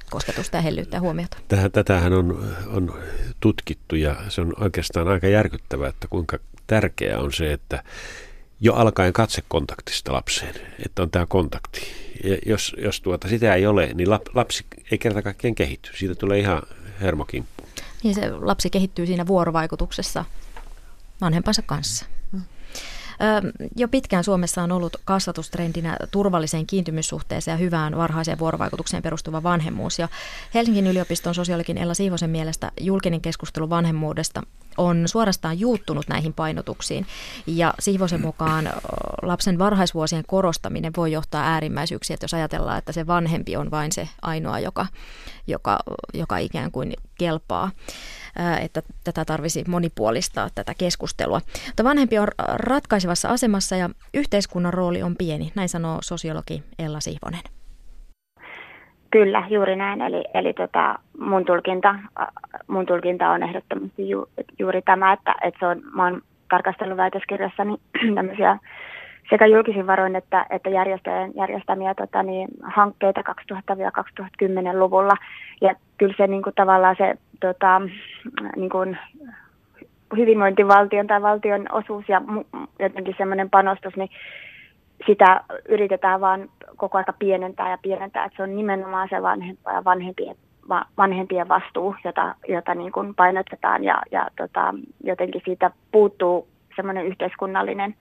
[0.09, 1.37] kosketusta ja hellyyttä ja huomiota.
[1.71, 2.93] Tätähän on, on
[3.39, 7.83] tutkittu ja se on oikeastaan aika järkyttävää, että kuinka tärkeää on se, että
[8.61, 11.81] jo alkaen katsekontaktista lapseen, että on tämä kontakti.
[12.23, 15.89] Ja jos, jos tuota, sitä ei ole, niin lapsi ei kerta kaikkiaan kehitty.
[15.97, 16.61] Siitä tulee ihan
[17.01, 17.63] hermokimppu.
[18.03, 20.25] Niin se lapsi kehittyy siinä vuorovaikutuksessa
[21.21, 22.05] vanhempansa kanssa.
[23.75, 29.99] Jo pitkään Suomessa on ollut kasvatustrendinä turvalliseen kiintymyssuhteeseen ja hyvään varhaiseen vuorovaikutukseen perustuva vanhemmuus.
[29.99, 30.07] Ja
[30.53, 34.43] Helsingin yliopiston sosiologin Ella Siivosen mielestä julkinen keskustelu vanhemmuudesta
[34.77, 37.05] on suorastaan juuttunut näihin painotuksiin.
[37.47, 38.69] Ja Siivosen mukaan
[39.21, 44.09] lapsen varhaisvuosien korostaminen voi johtaa äärimmäisyyksiin, että jos ajatellaan, että se vanhempi on vain se
[44.21, 44.85] ainoa, joka,
[45.47, 45.79] joka,
[46.13, 47.71] joka ikään kuin kelpaa
[48.61, 51.41] että tätä tarvisi monipuolistaa tätä keskustelua.
[51.65, 57.41] Mutta vanhempi on ratkaisevassa asemassa ja yhteiskunnan rooli on pieni, näin sanoo sosiologi Ella Sihvonen.
[59.11, 60.01] Kyllä, juuri näin.
[60.01, 61.95] Eli, eli tota, mun, tulkinta,
[62.67, 67.77] mun tulkinta on ehdottomasti ju, juuri tämä, että, että se on, mä oon tarkastellut väitöskirjassani
[68.15, 68.57] tämmöisiä
[69.29, 75.13] sekä julkisin varoin että, että järjestöjen järjestämiä tota, niin, hankkeita 2000-2010-luvulla.
[75.61, 77.81] Ja kyllä se niin kuin, tavallaan se tota,
[78.55, 78.97] niin kuin,
[80.17, 82.21] hyvinvointivaltion tai valtion osuus ja
[82.79, 84.09] jotenkin semmoinen panostus, niin
[85.07, 89.83] sitä yritetään vaan koko ajan pienentää ja pienentää, että se on nimenomaan se vanhempa ja
[89.85, 90.35] vanhempien,
[90.97, 94.73] vanhempien vastuu, jota, jota niin kuin painotetaan ja, ja tota,
[95.03, 97.95] jotenkin siitä puuttuu semmoinen yhteiskunnallinen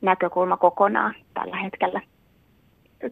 [0.00, 2.00] näkökulma kokonaan tällä hetkellä.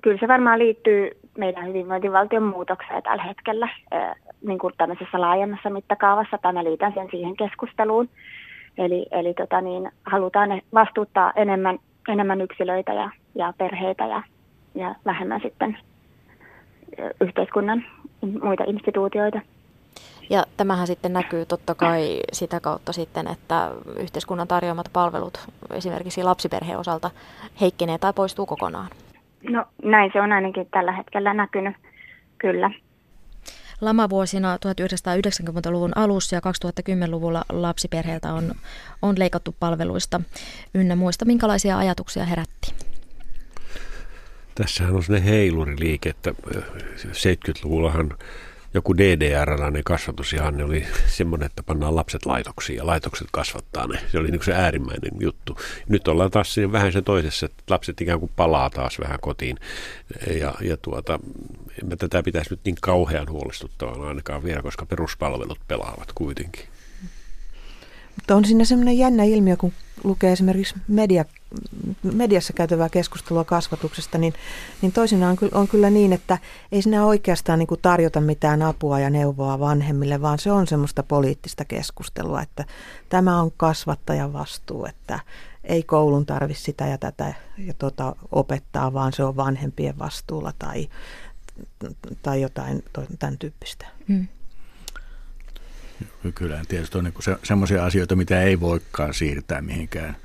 [0.02, 3.68] Kyllä se varmaan liittyy meidän hyvinvointivaltion muutokseen tällä hetkellä
[4.46, 6.38] niin kuin tämmöisessä laajemmassa mittakaavassa.
[6.38, 8.08] Tämä liitän sen siihen keskusteluun.
[8.78, 14.22] Eli, eli tota niin, halutaan vastuuttaa enemmän, enemmän yksilöitä ja, ja perheitä ja,
[14.74, 15.78] ja vähemmän sitten
[17.20, 17.84] yhteiskunnan
[18.42, 19.40] muita instituutioita.
[20.30, 25.38] Ja tämähän sitten näkyy totta kai sitä kautta sitten, että yhteiskunnan tarjoamat palvelut
[25.70, 27.10] esimerkiksi lapsiperheen osalta
[27.60, 28.88] heikkenee tai poistuu kokonaan.
[29.50, 31.76] No näin se on ainakin tällä hetkellä näkynyt,
[32.38, 32.70] kyllä.
[33.80, 38.54] Lamavuosina 1990-luvun alussa ja 2010-luvulla lapsiperheiltä on,
[39.02, 40.20] on leikattu palveluista
[40.74, 41.24] ynnä muista.
[41.24, 42.74] Minkälaisia ajatuksia herätti?
[44.54, 46.34] Tässähän on sellainen heiluriliike, että
[46.96, 48.10] 70-luvullahan
[48.76, 53.98] joku DDR-alainen kasvatus ihan ne oli semmoinen, että pannaan lapset laitoksiin ja laitokset kasvattaa ne.
[54.12, 55.58] Se oli niin se äärimmäinen juttu.
[55.88, 59.56] Nyt ollaan taas siinä vähän se toisessa, että lapset ikään kuin palaa taas vähän kotiin.
[60.40, 61.18] Ja, ja tuota,
[61.82, 66.64] en mä tätä pitäisi nyt niin kauhean huolestuttavana ainakaan vielä, koska peruspalvelut pelaavat kuitenkin.
[68.16, 69.72] Mutta on siinä semmoinen jännä ilmiö, kun
[70.04, 71.24] lukee esimerkiksi media,
[72.02, 74.34] mediassa käytävää keskustelua kasvatuksesta, niin,
[74.82, 76.38] niin toisinaan on, on kyllä niin, että
[76.72, 81.64] ei sinä oikeastaan niin tarjota mitään apua ja neuvoa vanhemmille, vaan se on semmoista poliittista
[81.64, 82.64] keskustelua, että
[83.08, 85.20] tämä on kasvattajan vastuu, että
[85.64, 90.88] ei koulun tarvitse sitä ja tätä ja tota, opettaa, vaan se on vanhempien vastuulla tai,
[92.22, 92.84] tai jotain
[93.18, 93.86] tämän tyyppistä.
[94.08, 94.28] Hmm.
[96.34, 100.16] Kyllä, tietysti on niin se, semmoisia asioita, mitä ei voikaan siirtää mihinkään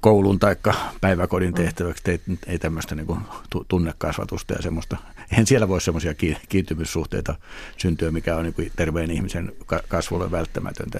[0.00, 0.56] koulun tai
[1.00, 1.54] päiväkodin mm.
[1.54, 2.10] tehtäväksi.
[2.10, 3.20] Ei, ei tämmöistä niin kuin
[3.68, 4.96] tunnekasvatusta ja semmoista.
[5.30, 6.14] Eihän siellä voi semmoisia
[6.48, 7.34] kiintymyssuhteita
[7.76, 9.52] syntyä, mikä on niin kuin terveen ihmisen
[9.88, 10.98] kasvulle välttämätöntä.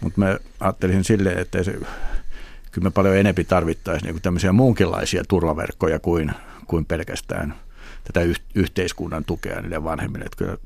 [0.00, 1.72] Mutta mä ajattelisin silleen, että se,
[2.72, 6.32] kyllä me paljon enempi tarvittaisiin niin tämmöisiä muunkinlaisia turvaverkkoja kuin,
[6.66, 7.54] kuin pelkästään
[8.04, 8.20] tätä
[8.54, 10.24] yhteiskunnan tukea niille vanhemmille.
[10.24, 10.56] Että kyllä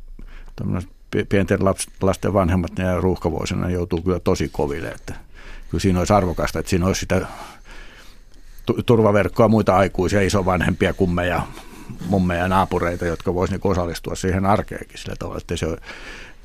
[1.29, 1.59] pienten
[2.03, 5.15] lasten vanhemmat ja ruuhkavuosina joutuu kyllä tosi koville, että
[5.71, 7.27] kyllä siinä olisi arvokasta, että siinä olisi sitä
[8.87, 11.43] turvaverkkoa muita aikuisia, isovanhempia, kummeja,
[12.07, 15.77] mummeja ja naapureita, jotka voisivat niin osallistua siihen arkeenkin sillä tavalla, että se on,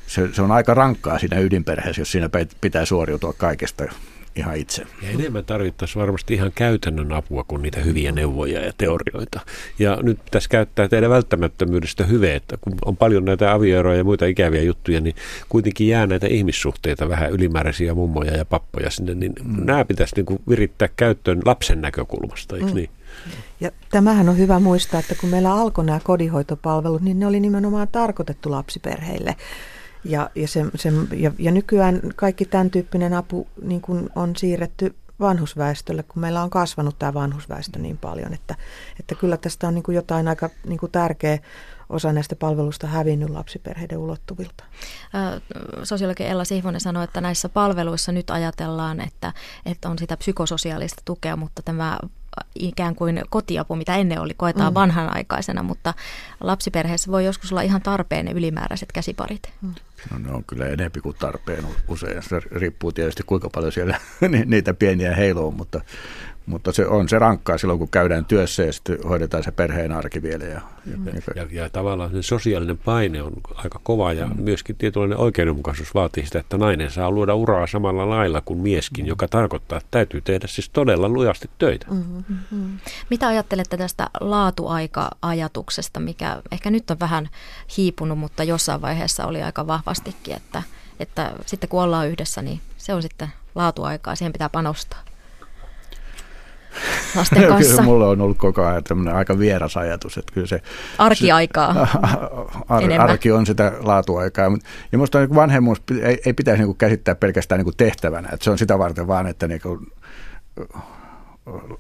[0.08, 2.30] se, se on aika rankkaa siinä ydinperheessä, jos siinä
[2.62, 3.84] pitää suoriutua kaikesta
[4.38, 4.84] ihan itse.
[5.02, 9.40] Ja enemmän tarvittaisiin varmasti ihan käytännön apua kuin niitä hyviä neuvoja ja teorioita.
[9.80, 14.26] Ja nyt tässä käyttää teidän välttämättömyydestä hyve, että kun on paljon näitä avioeroja ja muita
[14.26, 15.16] ikäviä juttuja, niin
[15.50, 19.66] kuitenkin jää näitä ihmissuhteita vähän ylimääräisiä mummoja ja pappoja sinne, niin mm.
[19.66, 22.76] nämä pitäisi niin kuin virittää käyttöön lapsen näkökulmasta, eikö mm.
[22.76, 22.90] niin?
[23.60, 27.88] Ja tämähän on hyvä muistaa, että kun meillä alkoi nämä kodinhoitopalvelut, niin ne oli nimenomaan
[27.88, 29.36] tarkoitettu lapsiperheille.
[30.04, 34.96] Ja, ja, se, se, ja, ja nykyään kaikki tämän tyyppinen apu niin kuin on siirretty
[35.20, 38.56] vanhusväestölle, kun meillä on kasvanut tämä vanhusväestö niin paljon, että,
[39.00, 41.40] että kyllä tästä on niin kuin jotain aika niin kuin tärkeä
[41.90, 44.64] osa näistä palveluista hävinnyt lapsiperheiden ulottuvilta.
[45.84, 49.34] Sosiologi Ella Sihvonen sanoi, että näissä palveluissa nyt ajatellaan, että,
[49.66, 51.98] että on sitä psykososiaalista tukea, mutta tämä
[52.56, 54.76] ikään kuin kotiapu, mitä ennen oli, koetaan mm.
[54.76, 55.94] vanhanaikaisena, mutta
[56.40, 59.54] lapsiperheessä voi joskus olla ihan tarpeen ne ylimääräiset käsiparit.
[59.62, 59.76] Mm.
[60.12, 62.24] No ne on kyllä enempi kuin tarpeen usein.
[62.24, 64.00] Se riippuu tietysti kuinka paljon siellä
[64.46, 65.82] niitä pieniä heiluu, mutta,
[66.48, 70.22] mutta se on se rankkaa silloin, kun käydään työssä ja sitten hoidetaan se perheen arki
[70.22, 70.46] vielä.
[70.46, 71.06] Ja, mm.
[71.06, 74.42] ja, ja, ja tavallaan se sosiaalinen paine on aika kova ja mm.
[74.42, 79.08] myöskin tietynlainen oikeudenmukaisuus vaatii sitä, että nainen saa luoda uraa samalla lailla kuin mieskin, mm.
[79.08, 81.86] joka tarkoittaa, että täytyy tehdä siis todella lujasti töitä.
[81.90, 82.80] Mm-hmm.
[83.10, 87.30] Mitä ajattelette tästä laatuaika-ajatuksesta, mikä ehkä nyt on vähän
[87.78, 90.64] hiipunut, mutta jossain vaiheessa oli aika vahvastikin, että,
[91.00, 95.07] että sitten kun ollaan yhdessä, niin se on sitten laatuaikaa, siihen pitää panostaa
[97.16, 97.72] lasten kanssa?
[97.72, 100.18] kyllä mulle on ollut koko ajan tämmöinen aika vieras ajatus.
[100.18, 100.62] Että kyllä se,
[100.98, 101.80] Arkiaikaa se,
[102.70, 104.46] ar, Arki on sitä laatuaikaa.
[104.46, 104.52] Ja
[104.92, 108.30] minusta niin vanhemmuus ei, ei pitäisi niin käsittää pelkästään niin tehtävänä.
[108.34, 109.80] Että se on sitä varten vaan, että niin kuin,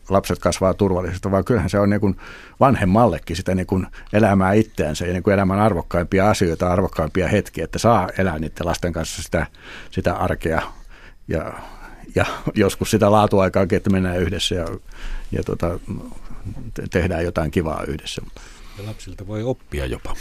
[0.09, 2.15] lapset kasvaa turvallisesti, vaan kyllähän se on niin kuin
[2.59, 7.79] vanhemmallekin sitä niin kuin elämää itseänsä ja niin kuin elämän arvokkaimpia asioita, arvokkaimpia hetkiä, että
[7.79, 9.47] saa elää niiden lasten kanssa sitä,
[9.91, 10.61] sitä arkea
[11.27, 11.53] ja
[12.17, 12.25] ja
[12.55, 14.67] joskus sitä laatuaikaa, että mennään yhdessä ja,
[15.31, 15.79] ja tota,
[16.73, 18.21] te- tehdään jotain kivaa yhdessä.
[18.77, 20.15] Ja lapsilta voi oppia jopa.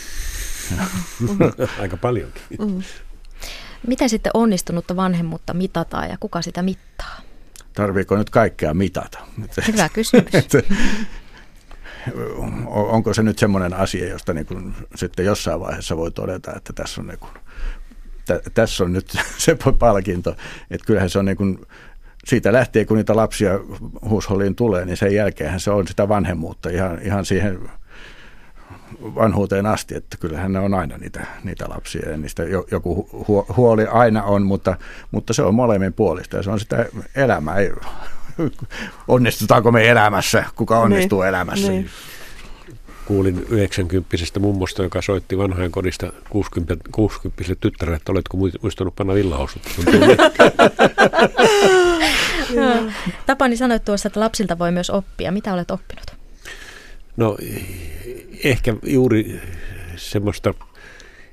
[1.80, 2.42] Aika paljonkin.
[2.59, 2.82] Mm.
[3.87, 7.20] Miten sitten onnistunutta vanhemmuutta mitataan ja kuka sitä mittaa?
[7.72, 9.18] Tarviiko nyt kaikkea mitata?
[9.66, 10.32] Hyvä kysymys.
[12.68, 17.00] onko se nyt semmoinen asia, josta niin kuin sitten jossain vaiheessa voi todeta, että tässä
[17.00, 17.32] on niin kuin
[18.54, 20.37] tässä on nyt se palkinto.
[20.70, 21.66] Että kyllähän se on niin kuin,
[22.26, 23.60] siitä lähtee, kun niitä lapsia
[24.08, 27.58] huusholliin tulee, niin sen jälkeen se on sitä vanhemmuutta ihan, ihan siihen
[29.02, 33.08] vanhuuteen asti, että kyllähän ne on aina niitä, niitä lapsia ja niistä joku
[33.56, 34.76] huoli aina on, mutta,
[35.10, 37.56] mutta se on molemmin puolista ja se on sitä elämää.
[39.08, 41.68] Onnistutaanko me elämässä, kuka onnistuu niin, elämässä.
[41.68, 41.88] Niin
[43.06, 49.62] kuulin 90 mummosta, joka soitti vanhojen kodista 60, 60 tyttärelle, että oletko muistanut panna villahousut.
[53.26, 55.32] Tapani sanoi tuossa, että lapsilta voi myös oppia.
[55.32, 56.06] Mitä olet oppinut?
[57.16, 57.36] No
[58.44, 59.40] ehkä juuri
[59.96, 60.54] semmoista,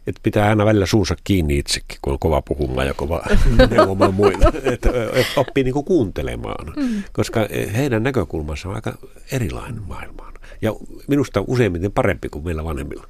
[0.08, 3.22] että pitää aina välillä suunsa kiinni itsekin, kun on kova puhumaan ja kova
[3.70, 4.52] neuvomaan muita.
[4.64, 4.90] Että
[5.38, 7.04] oppii niin kuuntelemaan, mm.
[7.14, 8.98] koska heidän näkökulmansa on aika
[9.32, 10.34] erilainen maailmaan.
[10.62, 10.74] Ja
[11.08, 13.08] minusta useimmiten parempi kuin meillä vanhemmilla.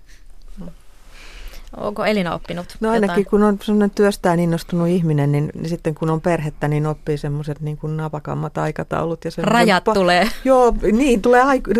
[1.78, 3.26] Onko Elina oppinut No ainakin jotain?
[3.26, 7.62] kun on sellainen työstään innostunut ihminen, niin, niin sitten kun on perhettä, niin oppii semmoiset
[7.62, 9.26] niin kuin napakammat aikataulut.
[9.26, 10.30] Ja rajat pa- tulee.
[10.46, 11.42] Joo, niin tulee.
[11.42, 11.72] Aiku-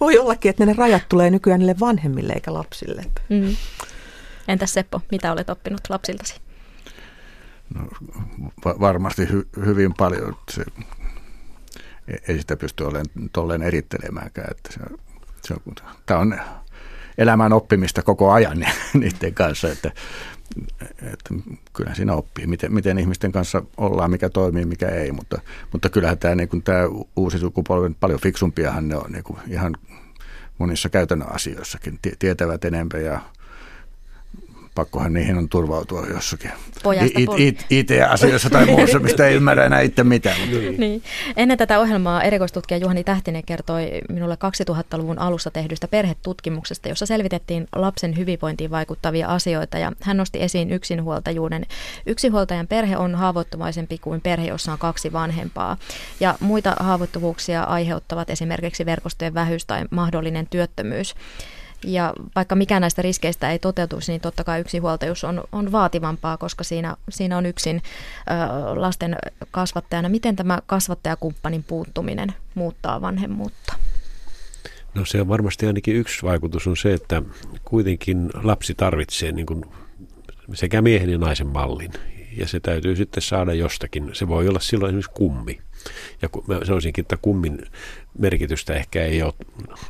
[0.00, 3.04] voi ollakin, että ne rajat tulee nykyään niille vanhemmille eikä lapsille.
[3.28, 3.56] Mm.
[4.52, 6.40] Entäs Seppo, mitä olet oppinut lapsiltasi?
[7.74, 7.88] No,
[8.64, 10.36] va- varmasti hy- hyvin paljon.
[10.50, 10.64] Se,
[12.28, 14.48] ei sitä pysty olemaan tolleen erittelemäänkään.
[14.50, 14.80] Että se,
[15.42, 15.54] se
[16.06, 16.40] tämä on
[17.18, 18.58] elämän oppimista koko ajan
[18.94, 19.92] niiden kanssa, että,
[21.02, 21.34] että
[21.72, 25.40] kyllä siinä oppii, miten, miten ihmisten kanssa ollaan, mikä toimii, mikä ei, mutta,
[25.72, 26.82] mutta kyllähän tämä, niin kuin tämä
[27.16, 29.76] uusi sukupolvi, paljon fiksumpiahan ne on niin kuin ihan
[30.58, 33.20] monissa käytännön asioissakin, tietävät enemmän ja
[34.74, 36.50] pakkohan niihin on turvautua jossakin
[37.70, 40.36] IT-asioissa tai muussa, mistä ei ymmärrä enää itse mitään.
[40.50, 40.80] Niin.
[40.80, 41.02] niin.
[41.36, 44.38] Ennen tätä ohjelmaa erikoistutkija Juhani Tähtinen kertoi minulle
[44.70, 51.66] 2000-luvun alussa tehdystä perhetutkimuksesta, jossa selvitettiin lapsen hyvinvointiin vaikuttavia asioita ja hän nosti esiin yksinhuoltajuuden.
[52.06, 55.76] Yksinhuoltajan perhe on haavoittuvaisempi kuin perhe, jossa on kaksi vanhempaa
[56.20, 61.14] ja muita haavoittuvuuksia aiheuttavat esimerkiksi verkostojen vähyys tai mahdollinen työttömyys.
[61.84, 66.64] Ja vaikka mikään näistä riskeistä ei toteutuisi, niin totta kai yksinhuoltajuus on, on vaativampaa, koska
[66.64, 69.16] siinä, siinä on yksin ö, lasten
[69.50, 70.08] kasvattajana.
[70.08, 73.74] Miten tämä kasvattajakumppanin puuttuminen muuttaa vanhemmuutta?
[74.94, 77.22] No se on varmasti ainakin yksi vaikutus on se, että
[77.64, 79.64] kuitenkin lapsi tarvitsee niin kuin
[80.54, 81.92] sekä miehen ja naisen mallin.
[82.36, 84.10] Ja se täytyy sitten saada jostakin.
[84.12, 85.60] Se voi olla silloin esimerkiksi kummi.
[86.22, 87.58] Ja mä sanoisinkin, että kummin
[88.18, 89.32] merkitystä ehkä ei ole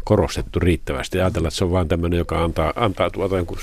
[0.04, 1.20] korostettu riittävästi.
[1.20, 3.58] Ajatellaan, että se on vain tämmöinen, joka antaa, antaa tuota jonkun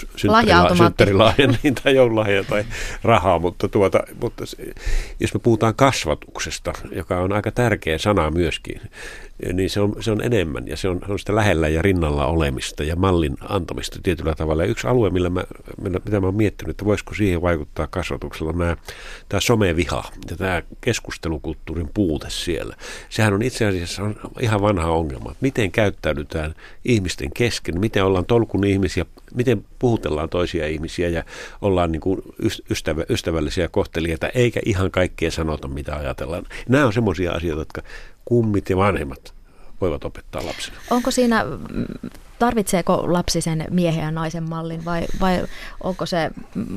[0.78, 2.66] synttärilahjan niin, tai joululahja tai
[3.04, 4.44] rahaa, mutta, tuota, mutta
[5.20, 8.82] jos me puhutaan kasvatuksesta, joka on aika tärkeä sana myöskin,
[9.54, 12.26] niin se on, se on enemmän ja se on, se on sitä lähellä ja rinnalla
[12.26, 14.64] olemista ja mallin antamista tietyllä tavalla.
[14.64, 15.44] Ja yksi alue, millä mä,
[15.82, 18.78] mitä mä oon miettinyt, että voisiko siihen vaikuttaa kasvatuksella, nämä,
[19.30, 22.76] tämä someviha ja tämä keskustelukulttuurin puute siellä.
[23.10, 24.02] Sehän on itse asiassa
[24.40, 25.36] ihan vanha ongelma.
[25.42, 26.56] Miten käyttäydytään
[26.86, 29.06] ihmisten kesken, miten ollaan tolkun ihmisiä,
[29.36, 31.24] miten puhutellaan toisia ihmisiä ja
[31.62, 32.22] ollaan niin kuin
[32.70, 36.46] ystävä, ystävällisiä kohtelijoita, eikä ihan kaikkea sanota, mitä ajatellaan.
[36.70, 37.82] Nämä on semmoisia asioita, jotka
[38.26, 39.34] kummit ja vanhemmat
[39.82, 40.78] voivat opettaa lapsille.
[40.90, 41.46] Onko siinä,
[42.40, 45.46] tarvitseeko lapsi sen miehen ja naisen mallin vai, vai
[45.84, 46.32] onko se,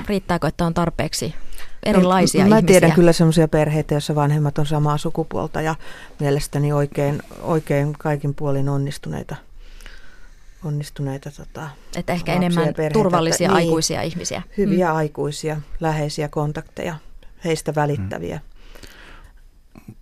[0.09, 1.35] riittääkö, että on tarpeeksi
[1.83, 2.81] erilaisia no, Mä ihmisiä?
[2.81, 5.75] tiedän kyllä sellaisia perheitä, joissa vanhemmat on samaa sukupuolta ja
[6.21, 9.37] mielestäni oikein, oikein kaikin puolin onnistuneita
[10.65, 14.43] onnistuneita tota, Että ehkä enemmän perheitä, turvallisia että, niin, aikuisia ihmisiä.
[14.59, 14.97] Hyviä mm.
[14.97, 16.95] aikuisia, läheisiä kontakteja,
[17.45, 18.41] heistä välittäviä.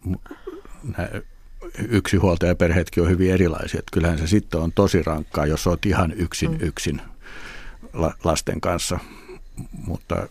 [0.04, 0.16] Mm
[1.88, 3.78] yksinhuoltajaperheetkin on hyvin erilaisia.
[3.78, 6.58] Että kyllähän se sitten on tosi rankkaa, jos olet ihan yksin, mm.
[6.60, 7.02] yksin
[8.24, 8.98] lasten kanssa.
[9.86, 10.28] Mutta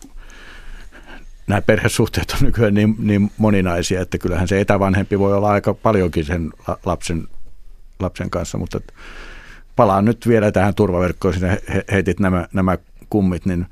[1.46, 6.24] nämä perhesuhteet on nykyään niin, niin moninaisia, että kyllähän se etävanhempi voi olla aika paljonkin
[6.24, 6.50] sen
[6.84, 7.28] lapsen,
[8.00, 8.80] lapsen kanssa, mutta
[9.76, 11.58] palaan nyt vielä tähän turvaverkkoon, sinne
[11.92, 12.78] heitit nämä, nämä
[13.10, 13.66] kummit, niin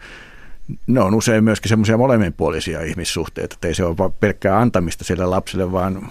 [0.86, 5.72] ne on usein myöskin semmoisia molemminpuolisia ihmissuhteita, että ei se ole pelkkää antamista sille lapselle,
[5.72, 6.10] vaan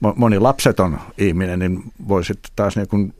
[0.00, 3.14] moni lapseton ihminen niin voi sitten taas niin kuin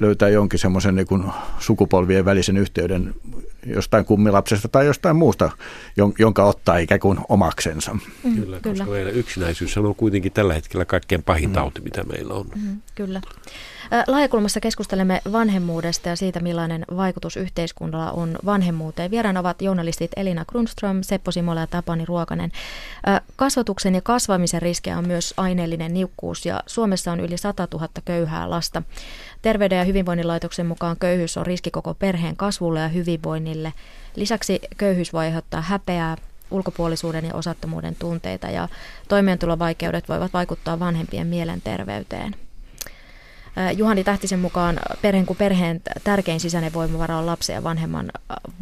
[0.00, 3.14] löytää jonkin semmoisen niin sukupolvien välisen yhteyden
[3.66, 5.50] jostain kummilapsesta tai jostain muusta,
[6.18, 7.94] jonka ottaa ikään kuin omaksensa.
[7.94, 11.54] Mm, kyllä, kyllä, koska meillä yksinäisyys on kuitenkin tällä hetkellä kaikkein pahin mm.
[11.54, 12.46] tauti, mitä meillä on.
[12.54, 13.20] Mm, kyllä.
[14.06, 19.10] Laajakulmassa keskustelemme vanhemmuudesta ja siitä, millainen vaikutus yhteiskunnalla on vanhemmuuteen.
[19.10, 22.52] Vieraan ovat journalistit Elina Grundström, Seppo Simola ja Tapani Ruokanen.
[23.36, 28.50] Kasvatuksen ja kasvamisen riskejä on myös aineellinen niukkuus ja Suomessa on yli 100 000 köyhää
[28.50, 28.82] lasta.
[29.42, 33.72] Terveyden ja hyvinvoinnin laitoksen mukaan köyhyys on riski koko perheen kasvulle ja hyvinvoinnille.
[34.16, 36.16] Lisäksi köyhyys voi aiheuttaa häpeää,
[36.50, 38.68] ulkopuolisuuden ja osattomuuden tunteita ja
[39.08, 42.36] toimeentulovaikeudet voivat vaikuttaa vanhempien mielenterveyteen.
[43.76, 48.12] Juhani Tähtisen mukaan perheen kuin perheen tärkein sisäinen voimavara on lapsen ja vanhemman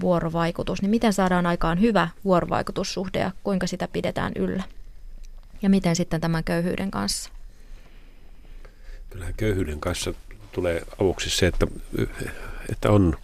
[0.01, 0.83] vuorovaikutus.
[0.83, 4.63] Niin miten saadaan aikaan hyvä vuorovaikutussuhde ja kuinka sitä pidetään yllä?
[5.63, 7.31] Ja miten sitten tämän köyhyyden kanssa?
[9.11, 10.15] Kyllähän köyhyyden kanssa
[10.53, 11.67] tulee avuksi se, että,
[12.73, 13.17] että on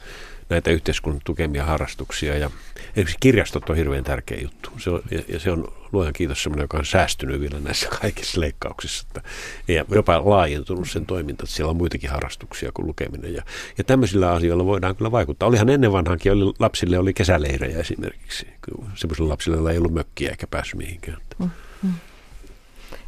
[0.49, 2.39] näitä yhteiskunnan tukemia harrastuksia.
[2.39, 2.51] Ja
[2.89, 4.71] esimerkiksi kirjastot on hirveän tärkeä juttu.
[4.79, 8.41] Se on, ja, ja se on luojan kiitos sellainen, joka on säästynyt vielä näissä kaikissa
[8.41, 9.05] leikkauksissa.
[9.09, 9.29] Että,
[9.69, 13.35] ja jopa laajentunut sen toiminta, että siellä on muitakin harrastuksia kuin lukeminen.
[13.35, 13.43] Ja,
[13.79, 15.49] ja tämmöisillä asioilla voidaan kyllä vaikuttaa.
[15.49, 18.47] Olihan ennen vanhankin, oli, lapsille oli kesäleirejä esimerkiksi.
[18.95, 21.19] Sellaisilla lapsilla ei ollut mökkiä eikä päässyt mihinkään.
[21.39, 21.51] Mm,
[21.83, 21.93] mm.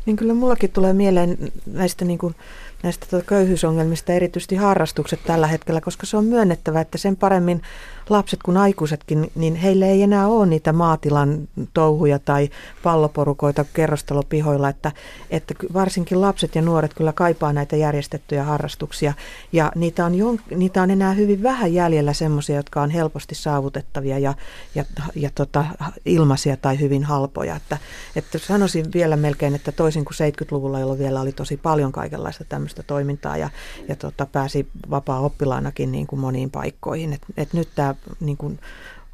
[0.07, 2.35] Niin kyllä mullakin tulee mieleen näistä niin kuin
[2.83, 7.63] näistä tuota köyhyysongelmista, erityisesti harrastukset tällä hetkellä, koska se on myönnettävä, että sen paremmin
[8.11, 12.49] lapset kuin aikuisetkin, niin heille ei enää ole niitä maatilan touhuja tai
[12.83, 14.93] palloporukoita kerrostalopihoilla, että,
[15.31, 19.15] että varsinkin lapset ja nuoret kyllä kaipaa näitä järjestettyjä harrastuksia.
[19.53, 24.19] Ja niitä on, jon, niitä on enää hyvin vähän jäljellä semmoisia, jotka on helposti saavutettavia
[24.19, 24.35] ja,
[24.75, 24.85] ja,
[25.15, 25.65] ja tota,
[26.05, 27.79] ilmaisia tai hyvin halpoja, että,
[28.17, 32.83] että sanoisin vielä melkein, että toisin kuin 70-luvulla, jolloin vielä oli tosi paljon kaikenlaista tämmöistä
[32.83, 33.51] toimintaa ja,
[33.89, 38.61] ja tota, pääsi vapaa-oppilaanakin niin kuin moniin paikkoihin, että et nyt tämä niin kuin,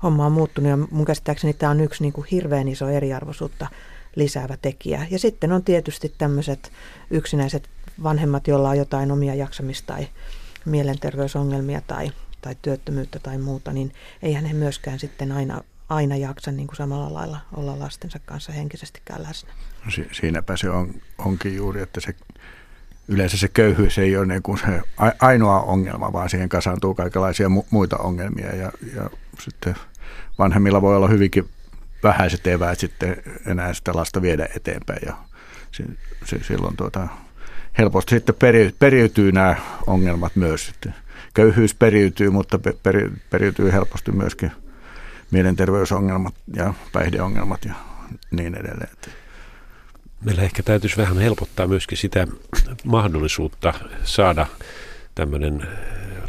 [0.02, 3.66] homma on muuttunut ja mun käsittääkseni tämä on yksi niin kuin hirveän iso eriarvoisuutta
[4.16, 5.06] lisäävä tekijä.
[5.10, 6.72] Ja sitten on tietysti tämmöiset
[7.10, 7.68] yksinäiset
[8.02, 10.08] vanhemmat, joilla on jotain omia jaksamista tai
[10.64, 16.66] mielenterveysongelmia tai, tai työttömyyttä tai muuta, niin eihän he myöskään sitten aina, aina jaksa niin
[16.66, 19.50] kuin samalla lailla olla lastensa kanssa henkisestikään läsnä.
[19.84, 22.14] No si- siinäpä se on, onkin juuri, että se
[23.08, 24.82] yleensä se köyhyys ei ole niin kuin se
[25.20, 28.56] ainoa ongelma, vaan siihen kasaantuu kaikenlaisia mu- muita ongelmia.
[28.56, 29.74] Ja, ja sitten
[30.38, 31.48] vanhemmilla voi olla hyvinkin
[32.02, 35.00] vähäiset eväät sitten enää sitä lasta viedä eteenpäin.
[35.06, 35.16] Ja
[35.72, 35.84] se,
[36.24, 37.08] se, silloin tuota,
[37.78, 40.66] helposti sitten peri, periytyy nämä ongelmat myös.
[40.66, 40.94] Sitten.
[41.34, 44.52] Köyhyys periytyy, mutta peri, periytyy helposti myöskin
[45.30, 47.74] mielenterveysongelmat ja päihdeongelmat ja
[48.30, 48.90] niin edelleen
[50.26, 52.26] meillä ehkä täytyisi vähän helpottaa myöskin sitä
[52.84, 53.74] mahdollisuutta
[54.04, 54.46] saada
[55.14, 55.66] tämmöinen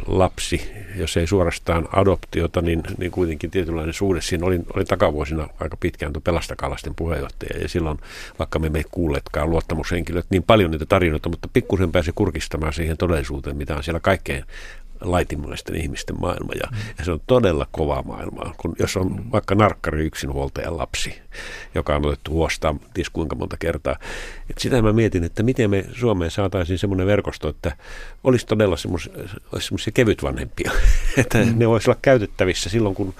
[0.06, 4.20] lapsi, jos ei suorastaan adoptiota, niin, niin kuitenkin tietynlainen suhde.
[4.20, 7.98] Siinä olin, olin takavuosina aika pitkään tuon pelastakalasten puheenjohtaja ja silloin,
[8.38, 13.56] vaikka me emme kuulleetkaan luottamushenkilöt niin paljon niitä tarinoita, mutta pikkusen pääsi kurkistamaan siihen todellisuuteen,
[13.56, 14.44] mitä on siellä kaikkein
[15.00, 16.52] laitimmaisten ihmisten maailma.
[16.60, 16.78] Ja, mm.
[16.98, 19.32] ja se on todella kova maailma, kun jos on mm.
[19.32, 21.14] vaikka narkkari yksinhuoltajan lapsi,
[21.74, 23.96] joka on otettu huostaan ties kuinka monta kertaa.
[24.50, 27.76] Et sitä mä mietin, että miten me Suomeen saataisiin semmoinen verkosto, että
[28.24, 30.70] olisi todella semmoisia kevyt vanhempia,
[31.16, 31.52] että mm.
[31.56, 33.14] ne olisi olla käytettävissä silloin, kun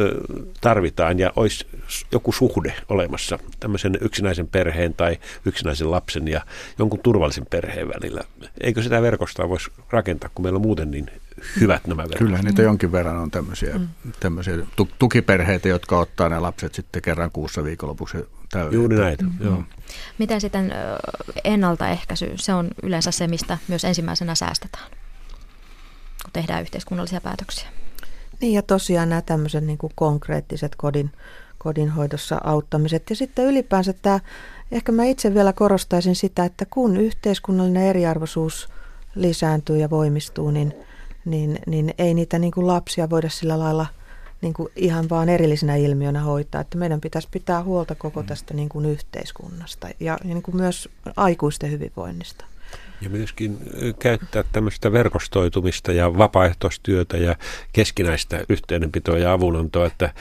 [0.00, 0.20] ö,
[0.60, 1.66] tarvitaan ja olisi
[2.12, 6.40] joku suhde olemassa tämmöisen yksinäisen perheen tai yksinäisen lapsen ja
[6.78, 8.24] jonkun turvallisen perheen välillä.
[8.60, 11.10] Eikö sitä verkostoa voisi rakentaa, kun meillä on muuten niin
[11.60, 12.18] hyvät nämä verkostot.
[12.26, 13.88] Kyllä niitä jonkin verran on tämmöisiä, mm.
[14.20, 14.54] tämmöisiä
[14.98, 18.16] tukiperheitä, jotka ottaa ne lapset sitten kerran kuussa viikonlopuksi
[18.50, 18.72] täyden.
[18.72, 19.32] Juuri näitä, mm.
[19.40, 19.64] joo.
[20.18, 20.74] Miten sitten
[21.44, 24.90] ennaltaehkäisy, se on yleensä se, mistä myös ensimmäisenä säästetään,
[26.22, 27.68] kun tehdään yhteiskunnallisia päätöksiä.
[28.40, 31.10] Niin ja tosiaan nämä tämmöiset niin kuin konkreettiset kodin,
[31.58, 33.10] kodinhoidossa auttamiset.
[33.10, 34.20] Ja sitten ylipäänsä tämä,
[34.72, 38.68] ehkä mä itse vielä korostaisin sitä, että kun yhteiskunnallinen eriarvoisuus
[39.14, 40.74] lisääntyy ja voimistuu, niin,
[41.24, 43.86] niin, niin ei niitä niin kuin lapsia voida sillä lailla
[44.42, 46.60] niin kuin ihan vaan erillisenä ilmiönä hoitaa.
[46.60, 48.26] Että meidän pitäisi pitää huolta koko mm.
[48.26, 52.44] tästä niin kuin yhteiskunnasta ja, ja niin kuin myös aikuisten hyvinvoinnista.
[53.00, 53.58] Ja myöskin
[53.98, 57.36] käyttää tämmöistä verkostoitumista ja vapaaehtoistyötä ja
[57.72, 60.14] keskinäistä yhteydenpitoa ja avunantoa, että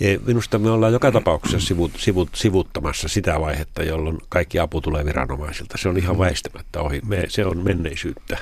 [0.00, 5.04] ja minusta me ollaan joka tapauksessa sivut, sivut, sivuttamassa sitä vaihetta, jolloin kaikki apu tulee
[5.04, 5.78] viranomaisilta.
[5.78, 7.00] Se on ihan väistämättä ohi.
[7.06, 8.38] Me, se on menneisyyttä.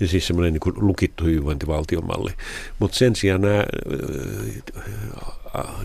[0.00, 2.30] Ja siis semmoinen niin lukittu hyvinvointivaltiomalli.
[2.78, 3.64] Mutta sen sijaan nämä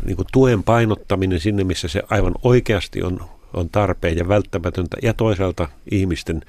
[0.06, 5.68] niin tuen painottaminen sinne, missä se aivan oikeasti on on tarpeen ja välttämätöntä, ja toisaalta
[5.92, 6.42] ihmisten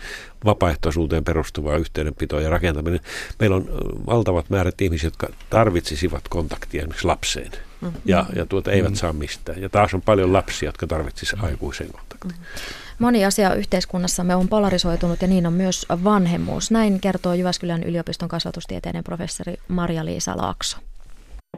[0.45, 3.01] vapaaehtoisuuteen perustuvaa yhteydenpitoa ja rakentaminen.
[3.41, 3.65] Meillä on
[4.07, 7.51] valtavat määrät ihmisiä, jotka tarvitsisivat kontaktia esimerkiksi lapseen,
[7.81, 8.01] mm-hmm.
[8.05, 8.97] ja, ja tuota eivät mm-hmm.
[8.97, 9.63] saa mistään.
[9.63, 12.31] Ja taas on paljon lapsia, jotka tarvitsisivat aikuisen kontaktia.
[12.31, 12.87] Mm-hmm.
[12.99, 16.71] Moni asia yhteiskunnassamme on polarisoitunut ja niin on myös vanhemmuus.
[16.71, 20.79] Näin kertoo Jyväskylän yliopiston kasvatustieteiden professori Maria-Liisa Laakso.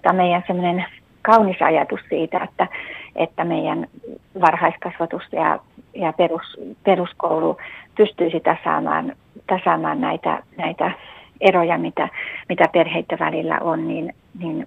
[0.03, 0.87] Tämä meidän
[1.23, 2.69] kaunis ajatus siitä, että,
[3.19, 3.87] että meidän
[4.41, 5.59] varhaiskasvatus ja,
[5.95, 7.57] ja perus, peruskoulu
[7.97, 9.13] pystyisi tasaamaan,
[9.47, 10.93] tasaamaan näitä, näitä
[11.41, 12.09] eroja, mitä,
[12.49, 14.67] mitä perheiden välillä on, niin, niin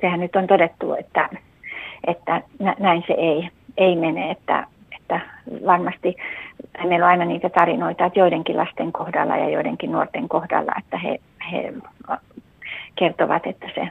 [0.00, 1.28] sehän nyt on todettu, että,
[2.06, 2.42] että
[2.78, 4.66] näin se ei, ei mene, että,
[5.00, 5.20] että
[5.66, 6.16] varmasti
[6.88, 11.20] meillä on aina niitä tarinoita, että joidenkin lasten kohdalla ja joidenkin nuorten kohdalla, että he,
[11.52, 11.72] he
[12.94, 13.88] kertovat, että se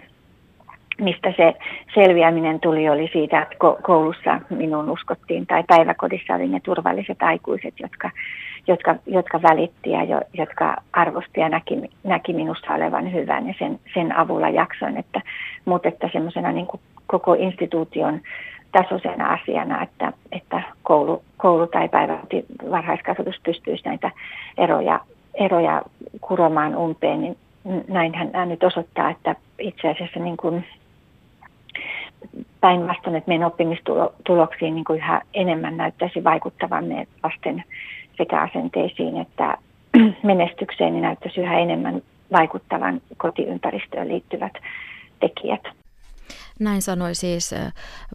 [1.00, 1.54] mistä se
[1.94, 8.10] selviäminen tuli, oli siitä, että koulussa minun uskottiin tai päiväkodissa oli ne turvalliset aikuiset, jotka,
[8.68, 13.80] jotka, jotka välitti ja jo, jotka arvosti ja näki, näki minusta olevan hyvän ja sen,
[13.94, 15.22] sen avulla jaksoin, että,
[15.66, 16.68] mutta että semmoisena niin
[17.08, 18.22] koko instituution
[18.72, 22.20] tasoisena asiana, että, että koulu, koulu tai päivä
[22.72, 24.12] varhaiskasvatus pystyisi näitä
[24.58, 25.00] eroja,
[25.34, 25.82] eroja
[26.22, 27.38] kuromaan umpeen, niin
[27.88, 30.66] näinhän nämä nyt osoittaa, että itse asiassa niin kuin
[32.62, 37.64] päinvastoin, että meidän oppimistuloksiin niin kuin yhä enemmän näyttäisi vaikuttavan meidän lasten
[38.18, 39.58] sekä asenteisiin että
[40.24, 42.02] menestykseen, niin näyttäisi yhä enemmän
[42.32, 44.54] vaikuttavan kotiympäristöön liittyvät
[45.20, 45.64] tekijät.
[46.60, 47.56] Näin sanoi siis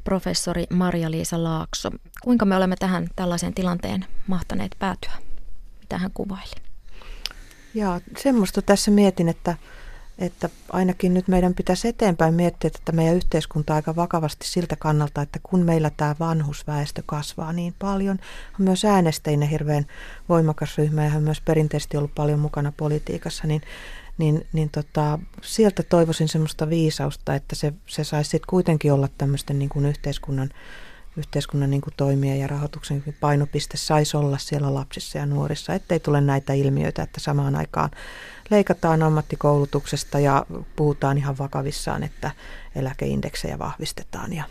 [0.04, 1.90] professori Maria-Liisa Laakso.
[2.22, 5.12] Kuinka me olemme tähän tällaiseen tilanteen mahtaneet päätyä?
[5.80, 6.64] Mitä hän kuvaili?
[7.74, 9.56] Joo, semmoista tässä mietin, että,
[10.18, 15.38] että ainakin nyt meidän pitäisi eteenpäin miettiä että meidän yhteiskunta aika vakavasti siltä kannalta, että
[15.42, 18.18] kun meillä tämä vanhusväestö kasvaa niin paljon,
[18.60, 19.86] on myös äänestäjinä hirveän
[20.28, 23.62] voimakas ryhmä ja on myös perinteisesti ollut paljon mukana politiikassa, niin
[24.18, 29.58] niin, niin tota, sieltä toivoisin semmoista viisausta, että se, se saisi sitten kuitenkin olla tämmöisten
[29.58, 30.50] niin kuin yhteiskunnan,
[31.16, 36.20] yhteiskunnan niin kuin toimia ja rahoituksen painopiste saisi olla siellä lapsissa ja nuorissa, ettei tule
[36.20, 37.90] näitä ilmiöitä, että samaan aikaan
[38.50, 40.46] leikataan ammattikoulutuksesta ja
[40.76, 42.30] puhutaan ihan vakavissaan, että
[42.74, 44.44] eläkeindeksejä vahvistetaan ja,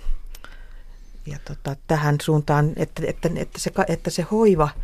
[1.25, 4.69] ja tota, tähän suuntaan, että, että, että, se, että se hoiva–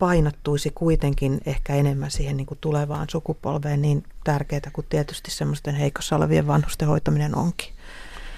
[0.00, 6.16] painottuisi kuitenkin ehkä enemmän siihen niin kuin tulevaan sukupolveen niin tärkeää kuin tietysti semmoisten heikossa
[6.16, 7.72] olevien vanhusten hoitaminen onkin.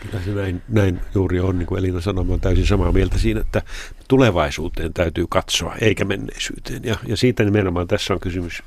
[0.03, 3.41] Kyllä se näin, näin juuri on, niin kuin Elina sanoi, olen täysin samaa mieltä siinä,
[3.41, 3.63] että
[4.09, 6.85] tulevaisuuteen täytyy katsoa, eikä menneisyyteen.
[6.85, 8.63] Ja, ja siitä nimenomaan tässä on kysymys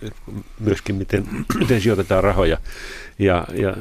[0.60, 1.26] myöskin, miten,
[1.60, 2.58] miten sijoitetaan rahoja.
[3.20, 3.76] Ja, ja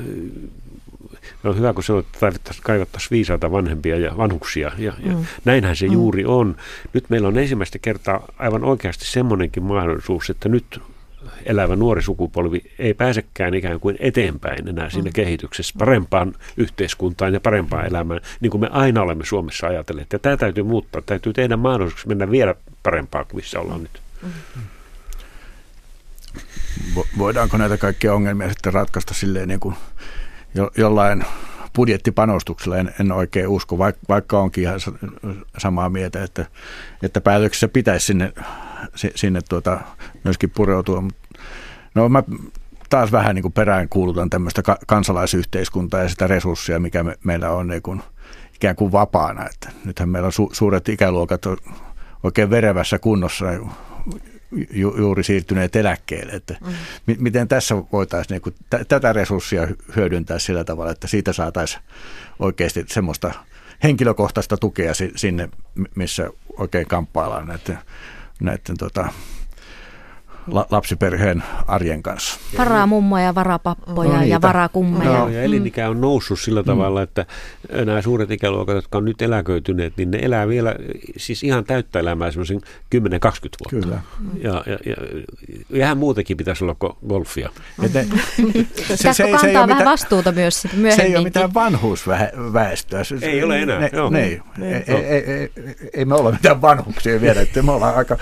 [1.44, 4.72] on hyvä, kun sanoit, että kaivattaisiin viisaita vanhempia ja vanhuksia.
[4.78, 5.24] Ja, ja mm.
[5.44, 5.92] näinhän se mm.
[5.92, 6.56] juuri on.
[6.92, 10.80] Nyt meillä on ensimmäistä kertaa aivan oikeasti semmoinenkin mahdollisuus, että nyt
[11.44, 15.12] elävä nuori sukupolvi ei pääsekään ikään kuin eteenpäin enää siinä mm.
[15.12, 20.12] kehityksessä parempaan yhteiskuntaan ja parempaan elämään, niin kuin me aina olemme Suomessa ajatelleet.
[20.12, 21.02] Ja tämä täytyy muuttaa.
[21.02, 24.00] Täytyy tehdä mahdollisuus mennä vielä parempaan kuin missä ollaan nyt.
[24.22, 24.32] Mm.
[27.18, 29.74] Voidaanko näitä kaikkia ongelmia sitten ratkaista silleen niin kuin
[30.54, 31.24] jo, jollain
[31.76, 34.80] budjettipanostuksella en, en oikein usko, vaikka, vaikka onkin ihan
[35.58, 36.46] samaa mieltä, että,
[37.02, 38.32] että päätöksessä pitäisi sinne,
[39.14, 39.80] sinne tuota,
[40.24, 41.04] myöskin pureutua.
[41.94, 42.22] No mä
[42.90, 47.68] taas vähän niin kuin perään kuulutan tämmöistä kansalaisyhteiskuntaa ja sitä resurssia, mikä me, meillä on
[47.68, 48.02] niin kuin,
[48.54, 49.46] ikään kuin vapaana.
[49.46, 51.42] Että nythän meillä on su, suuret ikäluokat
[52.22, 53.46] oikein verevässä kunnossa
[54.70, 56.32] ju, juuri siirtyneet eläkkeelle.
[56.32, 56.72] Että mm.
[57.06, 61.82] m- miten tässä voitaisiin niin t- tätä resurssia hyödyntää sillä tavalla, että siitä saataisiin
[62.38, 63.32] oikeasti semmoista
[63.82, 65.48] henkilökohtaista tukea sinne,
[65.94, 67.78] missä oikein kamppaillaan näiden,
[68.40, 69.08] näiden tota,
[70.46, 72.40] la, lapsiperheen arjen kanssa.
[72.58, 75.18] Varaa mummoja ja varapappoja no, ja varakummeja.
[75.18, 76.66] No, ja elinikä on noussut sillä mm.
[76.66, 77.26] tavalla, että
[77.84, 80.74] nämä suuret ikäluokat, jotka on nyt eläköityneet, niin ne elää vielä
[81.16, 82.60] siis ihan täyttä elämää semmoisen 10-20
[83.00, 83.70] vuotta.
[83.70, 83.98] Kyllä.
[84.42, 84.96] Ja, ja, ja,
[85.70, 87.50] ja ihan muutenkin pitäisi olla golfia.
[87.78, 87.88] Mm.
[87.92, 90.96] se, se, se, kantaa se vähän mitään, vastuuta myös myöhemmin.
[90.96, 93.02] Se ei ole mitään vanhuusväestöä.
[93.22, 93.78] Ei ole enää.
[93.78, 94.40] Ne, ne, ei,
[94.86, 95.50] ei, ei, ei,
[95.94, 98.16] ei me ole mitään vanhuksia vielä, että me ollaan aika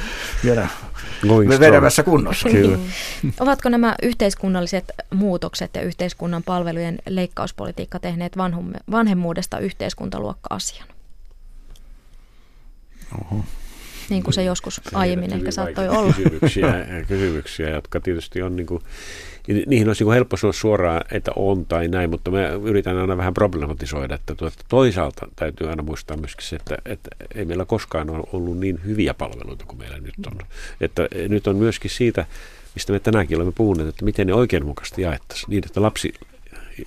[0.44, 0.68] vielä
[1.60, 2.48] vedevässä kunnossa.
[2.48, 2.78] Kyllä.
[3.40, 4.84] Ovatko nämä yhteiskunnalliset
[5.14, 8.32] muutokset ja yhteiskunnan palvelujen leikkauspolitiikka tehneet
[8.90, 10.88] vanhemmuudesta yhteiskuntaluokka-asian?
[13.20, 13.44] Oho.
[14.10, 16.12] Niin kuin se joskus se aiemmin ehkä saattoi olla.
[16.12, 18.82] Kysymyksiä, kysymyksiä, jotka tietysti on niin kuin,
[19.48, 23.34] niihin olisi niin helppo sanoa suoraan, että on tai näin, mutta me yritän aina vähän
[23.34, 28.24] problematisoida, että tuota, toisaalta täytyy aina muistaa myöskin se, että, että ei meillä koskaan ole
[28.32, 30.38] ollut niin hyviä palveluita kuin meillä nyt on.
[30.80, 32.26] Että nyt on myöskin siitä,
[32.74, 36.14] mistä me tänäänkin olemme puhuneet, että miten ne oikeudenmukaisesti jaettaisiin niin, että lapsi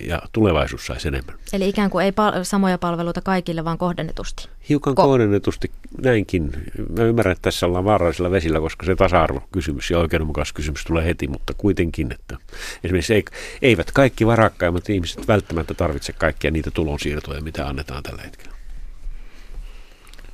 [0.00, 1.36] ja tulevaisuus saisi enemmän.
[1.52, 4.48] Eli ikään kuin ei pal- samoja palveluita kaikille, vaan kohdennetusti.
[4.68, 5.70] Hiukan Ko- kohdennetusti
[6.02, 6.52] näinkin.
[6.98, 11.54] Mä ymmärrän, että tässä ollaan vaarallisilla vesillä, koska se tasa-arvokysymys ja oikeudenmukaisuuskysymys tulee heti, mutta
[11.54, 12.36] kuitenkin, että
[12.84, 13.24] esimerkiksi ei,
[13.62, 18.55] eivät kaikki varakkaimmat ihmiset välttämättä tarvitse kaikkia niitä tulonsiirtoja, mitä annetaan tällä hetkellä.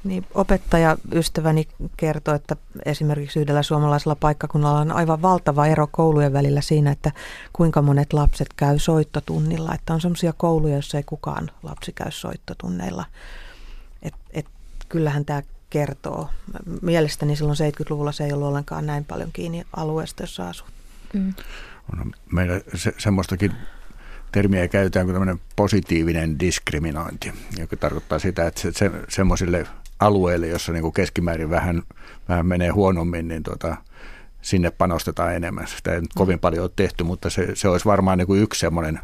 [0.04, 6.60] Niin, opettaja ystäväni kertoi, että esimerkiksi yhdellä suomalaisella paikkakunnalla on aivan valtava ero koulujen välillä
[6.60, 7.12] siinä, että
[7.52, 9.74] kuinka monet lapset käy soittotunnilla.
[9.74, 13.04] Että on sellaisia kouluja, joissa ei kukaan lapsi käy soittotunneilla.
[14.02, 14.46] Et, et,
[14.88, 16.30] kyllähän tämä kertoo.
[16.82, 20.66] Mielestäni silloin 70-luvulla se ei ollut ollenkaan näin paljon kiinni alueesta, jossa asuu.
[21.12, 21.34] Mm.
[21.92, 23.52] On meillä se, semmoistakin
[24.32, 29.66] termiä käytetään kuin tämmöinen positiivinen diskriminointi, joka tarkoittaa sitä, että se, se, semmoisille
[30.02, 31.82] alueille, jossa niin kuin keskimäärin vähän,
[32.28, 33.76] vähän menee huonommin, niin tota,
[34.42, 35.66] sinne panostetaan enemmän.
[35.66, 38.60] Sitä ei nyt kovin paljon ole tehty, mutta se, se olisi varmaan niin kuin yksi
[38.60, 39.00] semmoinen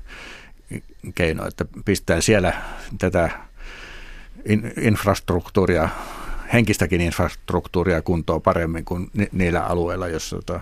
[1.14, 2.52] keino, että pistetään siellä
[2.98, 3.30] tätä
[4.44, 5.88] in, infrastruktuuria,
[6.52, 10.60] henkistäkin infrastruktuuria kuntoon paremmin kuin ni, niillä alueilla, joissa tota,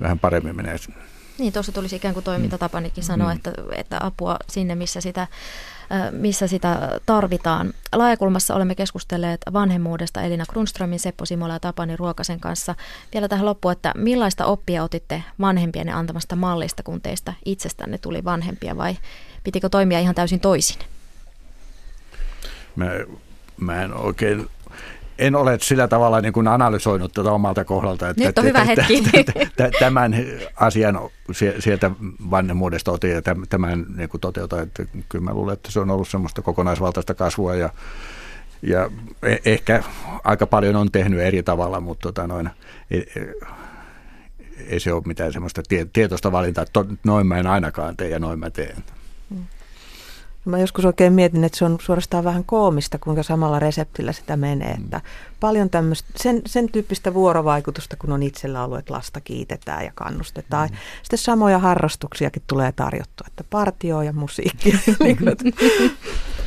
[0.00, 0.76] vähän paremmin menee
[1.38, 3.36] Niin, tuossa tulisi ikään kuin toimintatapanikin sanoa, mm.
[3.36, 5.26] että, että apua sinne, missä sitä
[6.10, 7.72] missä sitä tarvitaan.
[7.92, 12.74] Laajakulmassa olemme keskustelleet vanhemmuudesta Elina Grunströmin, Seppo Simola ja Tapani Ruokasen kanssa.
[13.14, 18.76] Vielä tähän loppuun, että millaista oppia otitte vanhempienne antamasta mallista, kun teistä itsestänne tuli vanhempia
[18.76, 18.96] vai
[19.44, 20.76] pitikö toimia ihan täysin toisin?
[22.76, 22.86] Mä,
[23.56, 24.48] mä en oikein
[25.18, 28.08] en ole sillä tavalla niin kuin analysoinut tätä omalta kohdalta.
[28.08, 29.02] Että Nyt on hyvä hetki.
[29.78, 30.14] Tämän
[30.56, 31.00] asian
[31.58, 31.90] sieltä
[32.30, 34.62] vanhemmuudesta otin ja tämän niin kuin toteutan.
[34.62, 37.70] Että kyllä mä luulen, että se on ollut semmoista kokonaisvaltaista kasvua ja,
[38.62, 38.90] ja
[39.22, 39.82] e, ehkä
[40.24, 42.50] aika paljon on tehnyt eri tavalla, mutta tota noin,
[42.90, 43.12] ei,
[44.68, 45.62] ei se ole mitään semmoista
[45.92, 48.76] tietoista valintaa, että noin mä en ainakaan tee ja noin mä teen.
[50.44, 54.74] Mä joskus oikein mietin, että se on suorastaan vähän koomista, kuinka samalla reseptillä sitä menee.
[54.76, 54.84] Mm.
[54.84, 55.00] Että
[55.40, 60.68] paljon tämmöistä, sen, sen tyyppistä vuorovaikutusta, kun on itsellä ollut, että lasta kiitetään ja kannustetaan.
[60.68, 60.76] Mm.
[61.02, 64.74] Sitten samoja harrastuksiakin tulee tarjottua, että partio ja musiikki.
[65.04, 65.18] Niin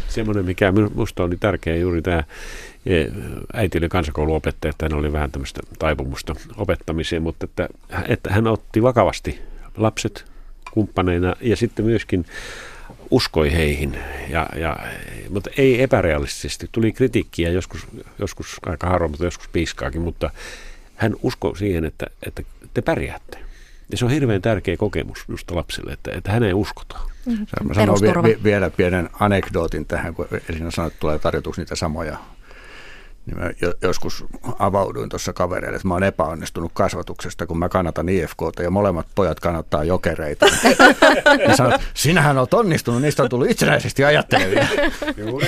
[0.08, 2.24] Semmoinen, mikä minusta oli tärkeä juuri tämä
[2.86, 3.06] e,
[3.54, 7.70] äiti oli kansakouluopettaja, että hän oli vähän tämmöistä taipumusta opettamiseen, mutta että,
[8.08, 9.42] että hän otti vakavasti
[9.78, 10.26] lapset
[10.72, 12.26] kumppaneina ja sitten myöskin
[13.12, 13.98] uskoi heihin,
[14.30, 14.78] ja, ja,
[15.30, 16.70] mutta ei epärealistisesti.
[16.72, 17.88] Tuli kritiikkiä joskus,
[18.20, 20.30] joskus aika harvoin, mutta joskus piiskaakin, mutta
[20.96, 22.44] hän uskoi siihen, että, että
[22.74, 23.38] te pärjäätte.
[23.92, 27.10] Ja se on hirveän tärkeä kokemus just lapsille, että, että häneen uskotaan.
[27.26, 27.68] Mm-hmm.
[27.68, 32.18] Mä sanon vi- vielä pienen anekdootin tähän, kun Elina sanoi, että tulee tarjotuksi niitä samoja
[33.28, 33.52] niin mä
[33.82, 34.26] joskus
[34.60, 39.40] avauduin tuossa kavereille, että mä oon epäonnistunut kasvatuksesta, kun mä kannatan IFKta ja molemmat pojat
[39.40, 40.46] kannattaa jokereita.
[41.48, 44.68] ja sanoin, sinähän oot onnistunut, niistä on tullut itsenäisesti ajattelevia.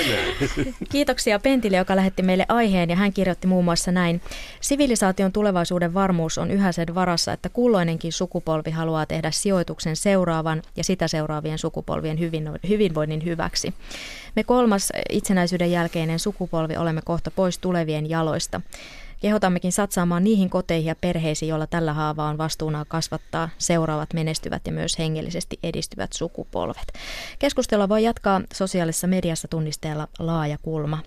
[0.92, 4.20] Kiitoksia Pentille, joka lähetti meille aiheen ja hän kirjoitti muun muassa näin.
[4.60, 10.84] Sivilisaation tulevaisuuden varmuus on yhä sen varassa, että kulloinenkin sukupolvi haluaa tehdä sijoituksen seuraavan ja
[10.84, 12.18] sitä seuraavien sukupolvien
[12.68, 13.74] hyvinvoinnin hyväksi.
[14.36, 18.60] Me kolmas itsenäisyyden jälkeinen sukupolvi olemme kohta pois tulevien jaloista.
[19.20, 24.72] Kehotammekin satsaamaan niihin koteihin ja perheisiin, joilla tällä haavaa on vastuuna kasvattaa seuraavat menestyvät ja
[24.72, 26.92] myös hengellisesti edistyvät sukupolvet.
[27.38, 30.98] Keskustella voi jatkaa sosiaalisessa mediassa tunnisteella laaja kulma.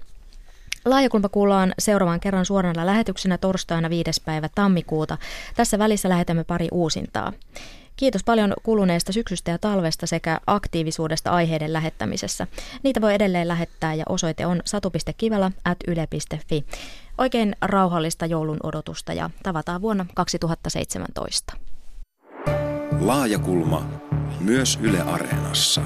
[0.86, 4.12] Laajakulma kuullaan seuraavan kerran suorana lähetyksenä torstaina 5.
[4.26, 5.18] päivä tammikuuta.
[5.56, 7.34] Tässä välissä lähetämme pari uusintaa.
[7.96, 12.48] Kiitos paljon kuluneesta syksystä ja talvesta sekä aktiivisuudesta aiheiden lähettämisessä.
[12.84, 16.66] Niitä voi edelleen lähettää ja osoite on satu.kivela at yle.fi.
[17.18, 21.54] Oikein rauhallista joulun odotusta ja tavataan vuonna 2017.
[23.00, 23.86] Laajakulma
[24.40, 25.82] myös Yle Areenassa.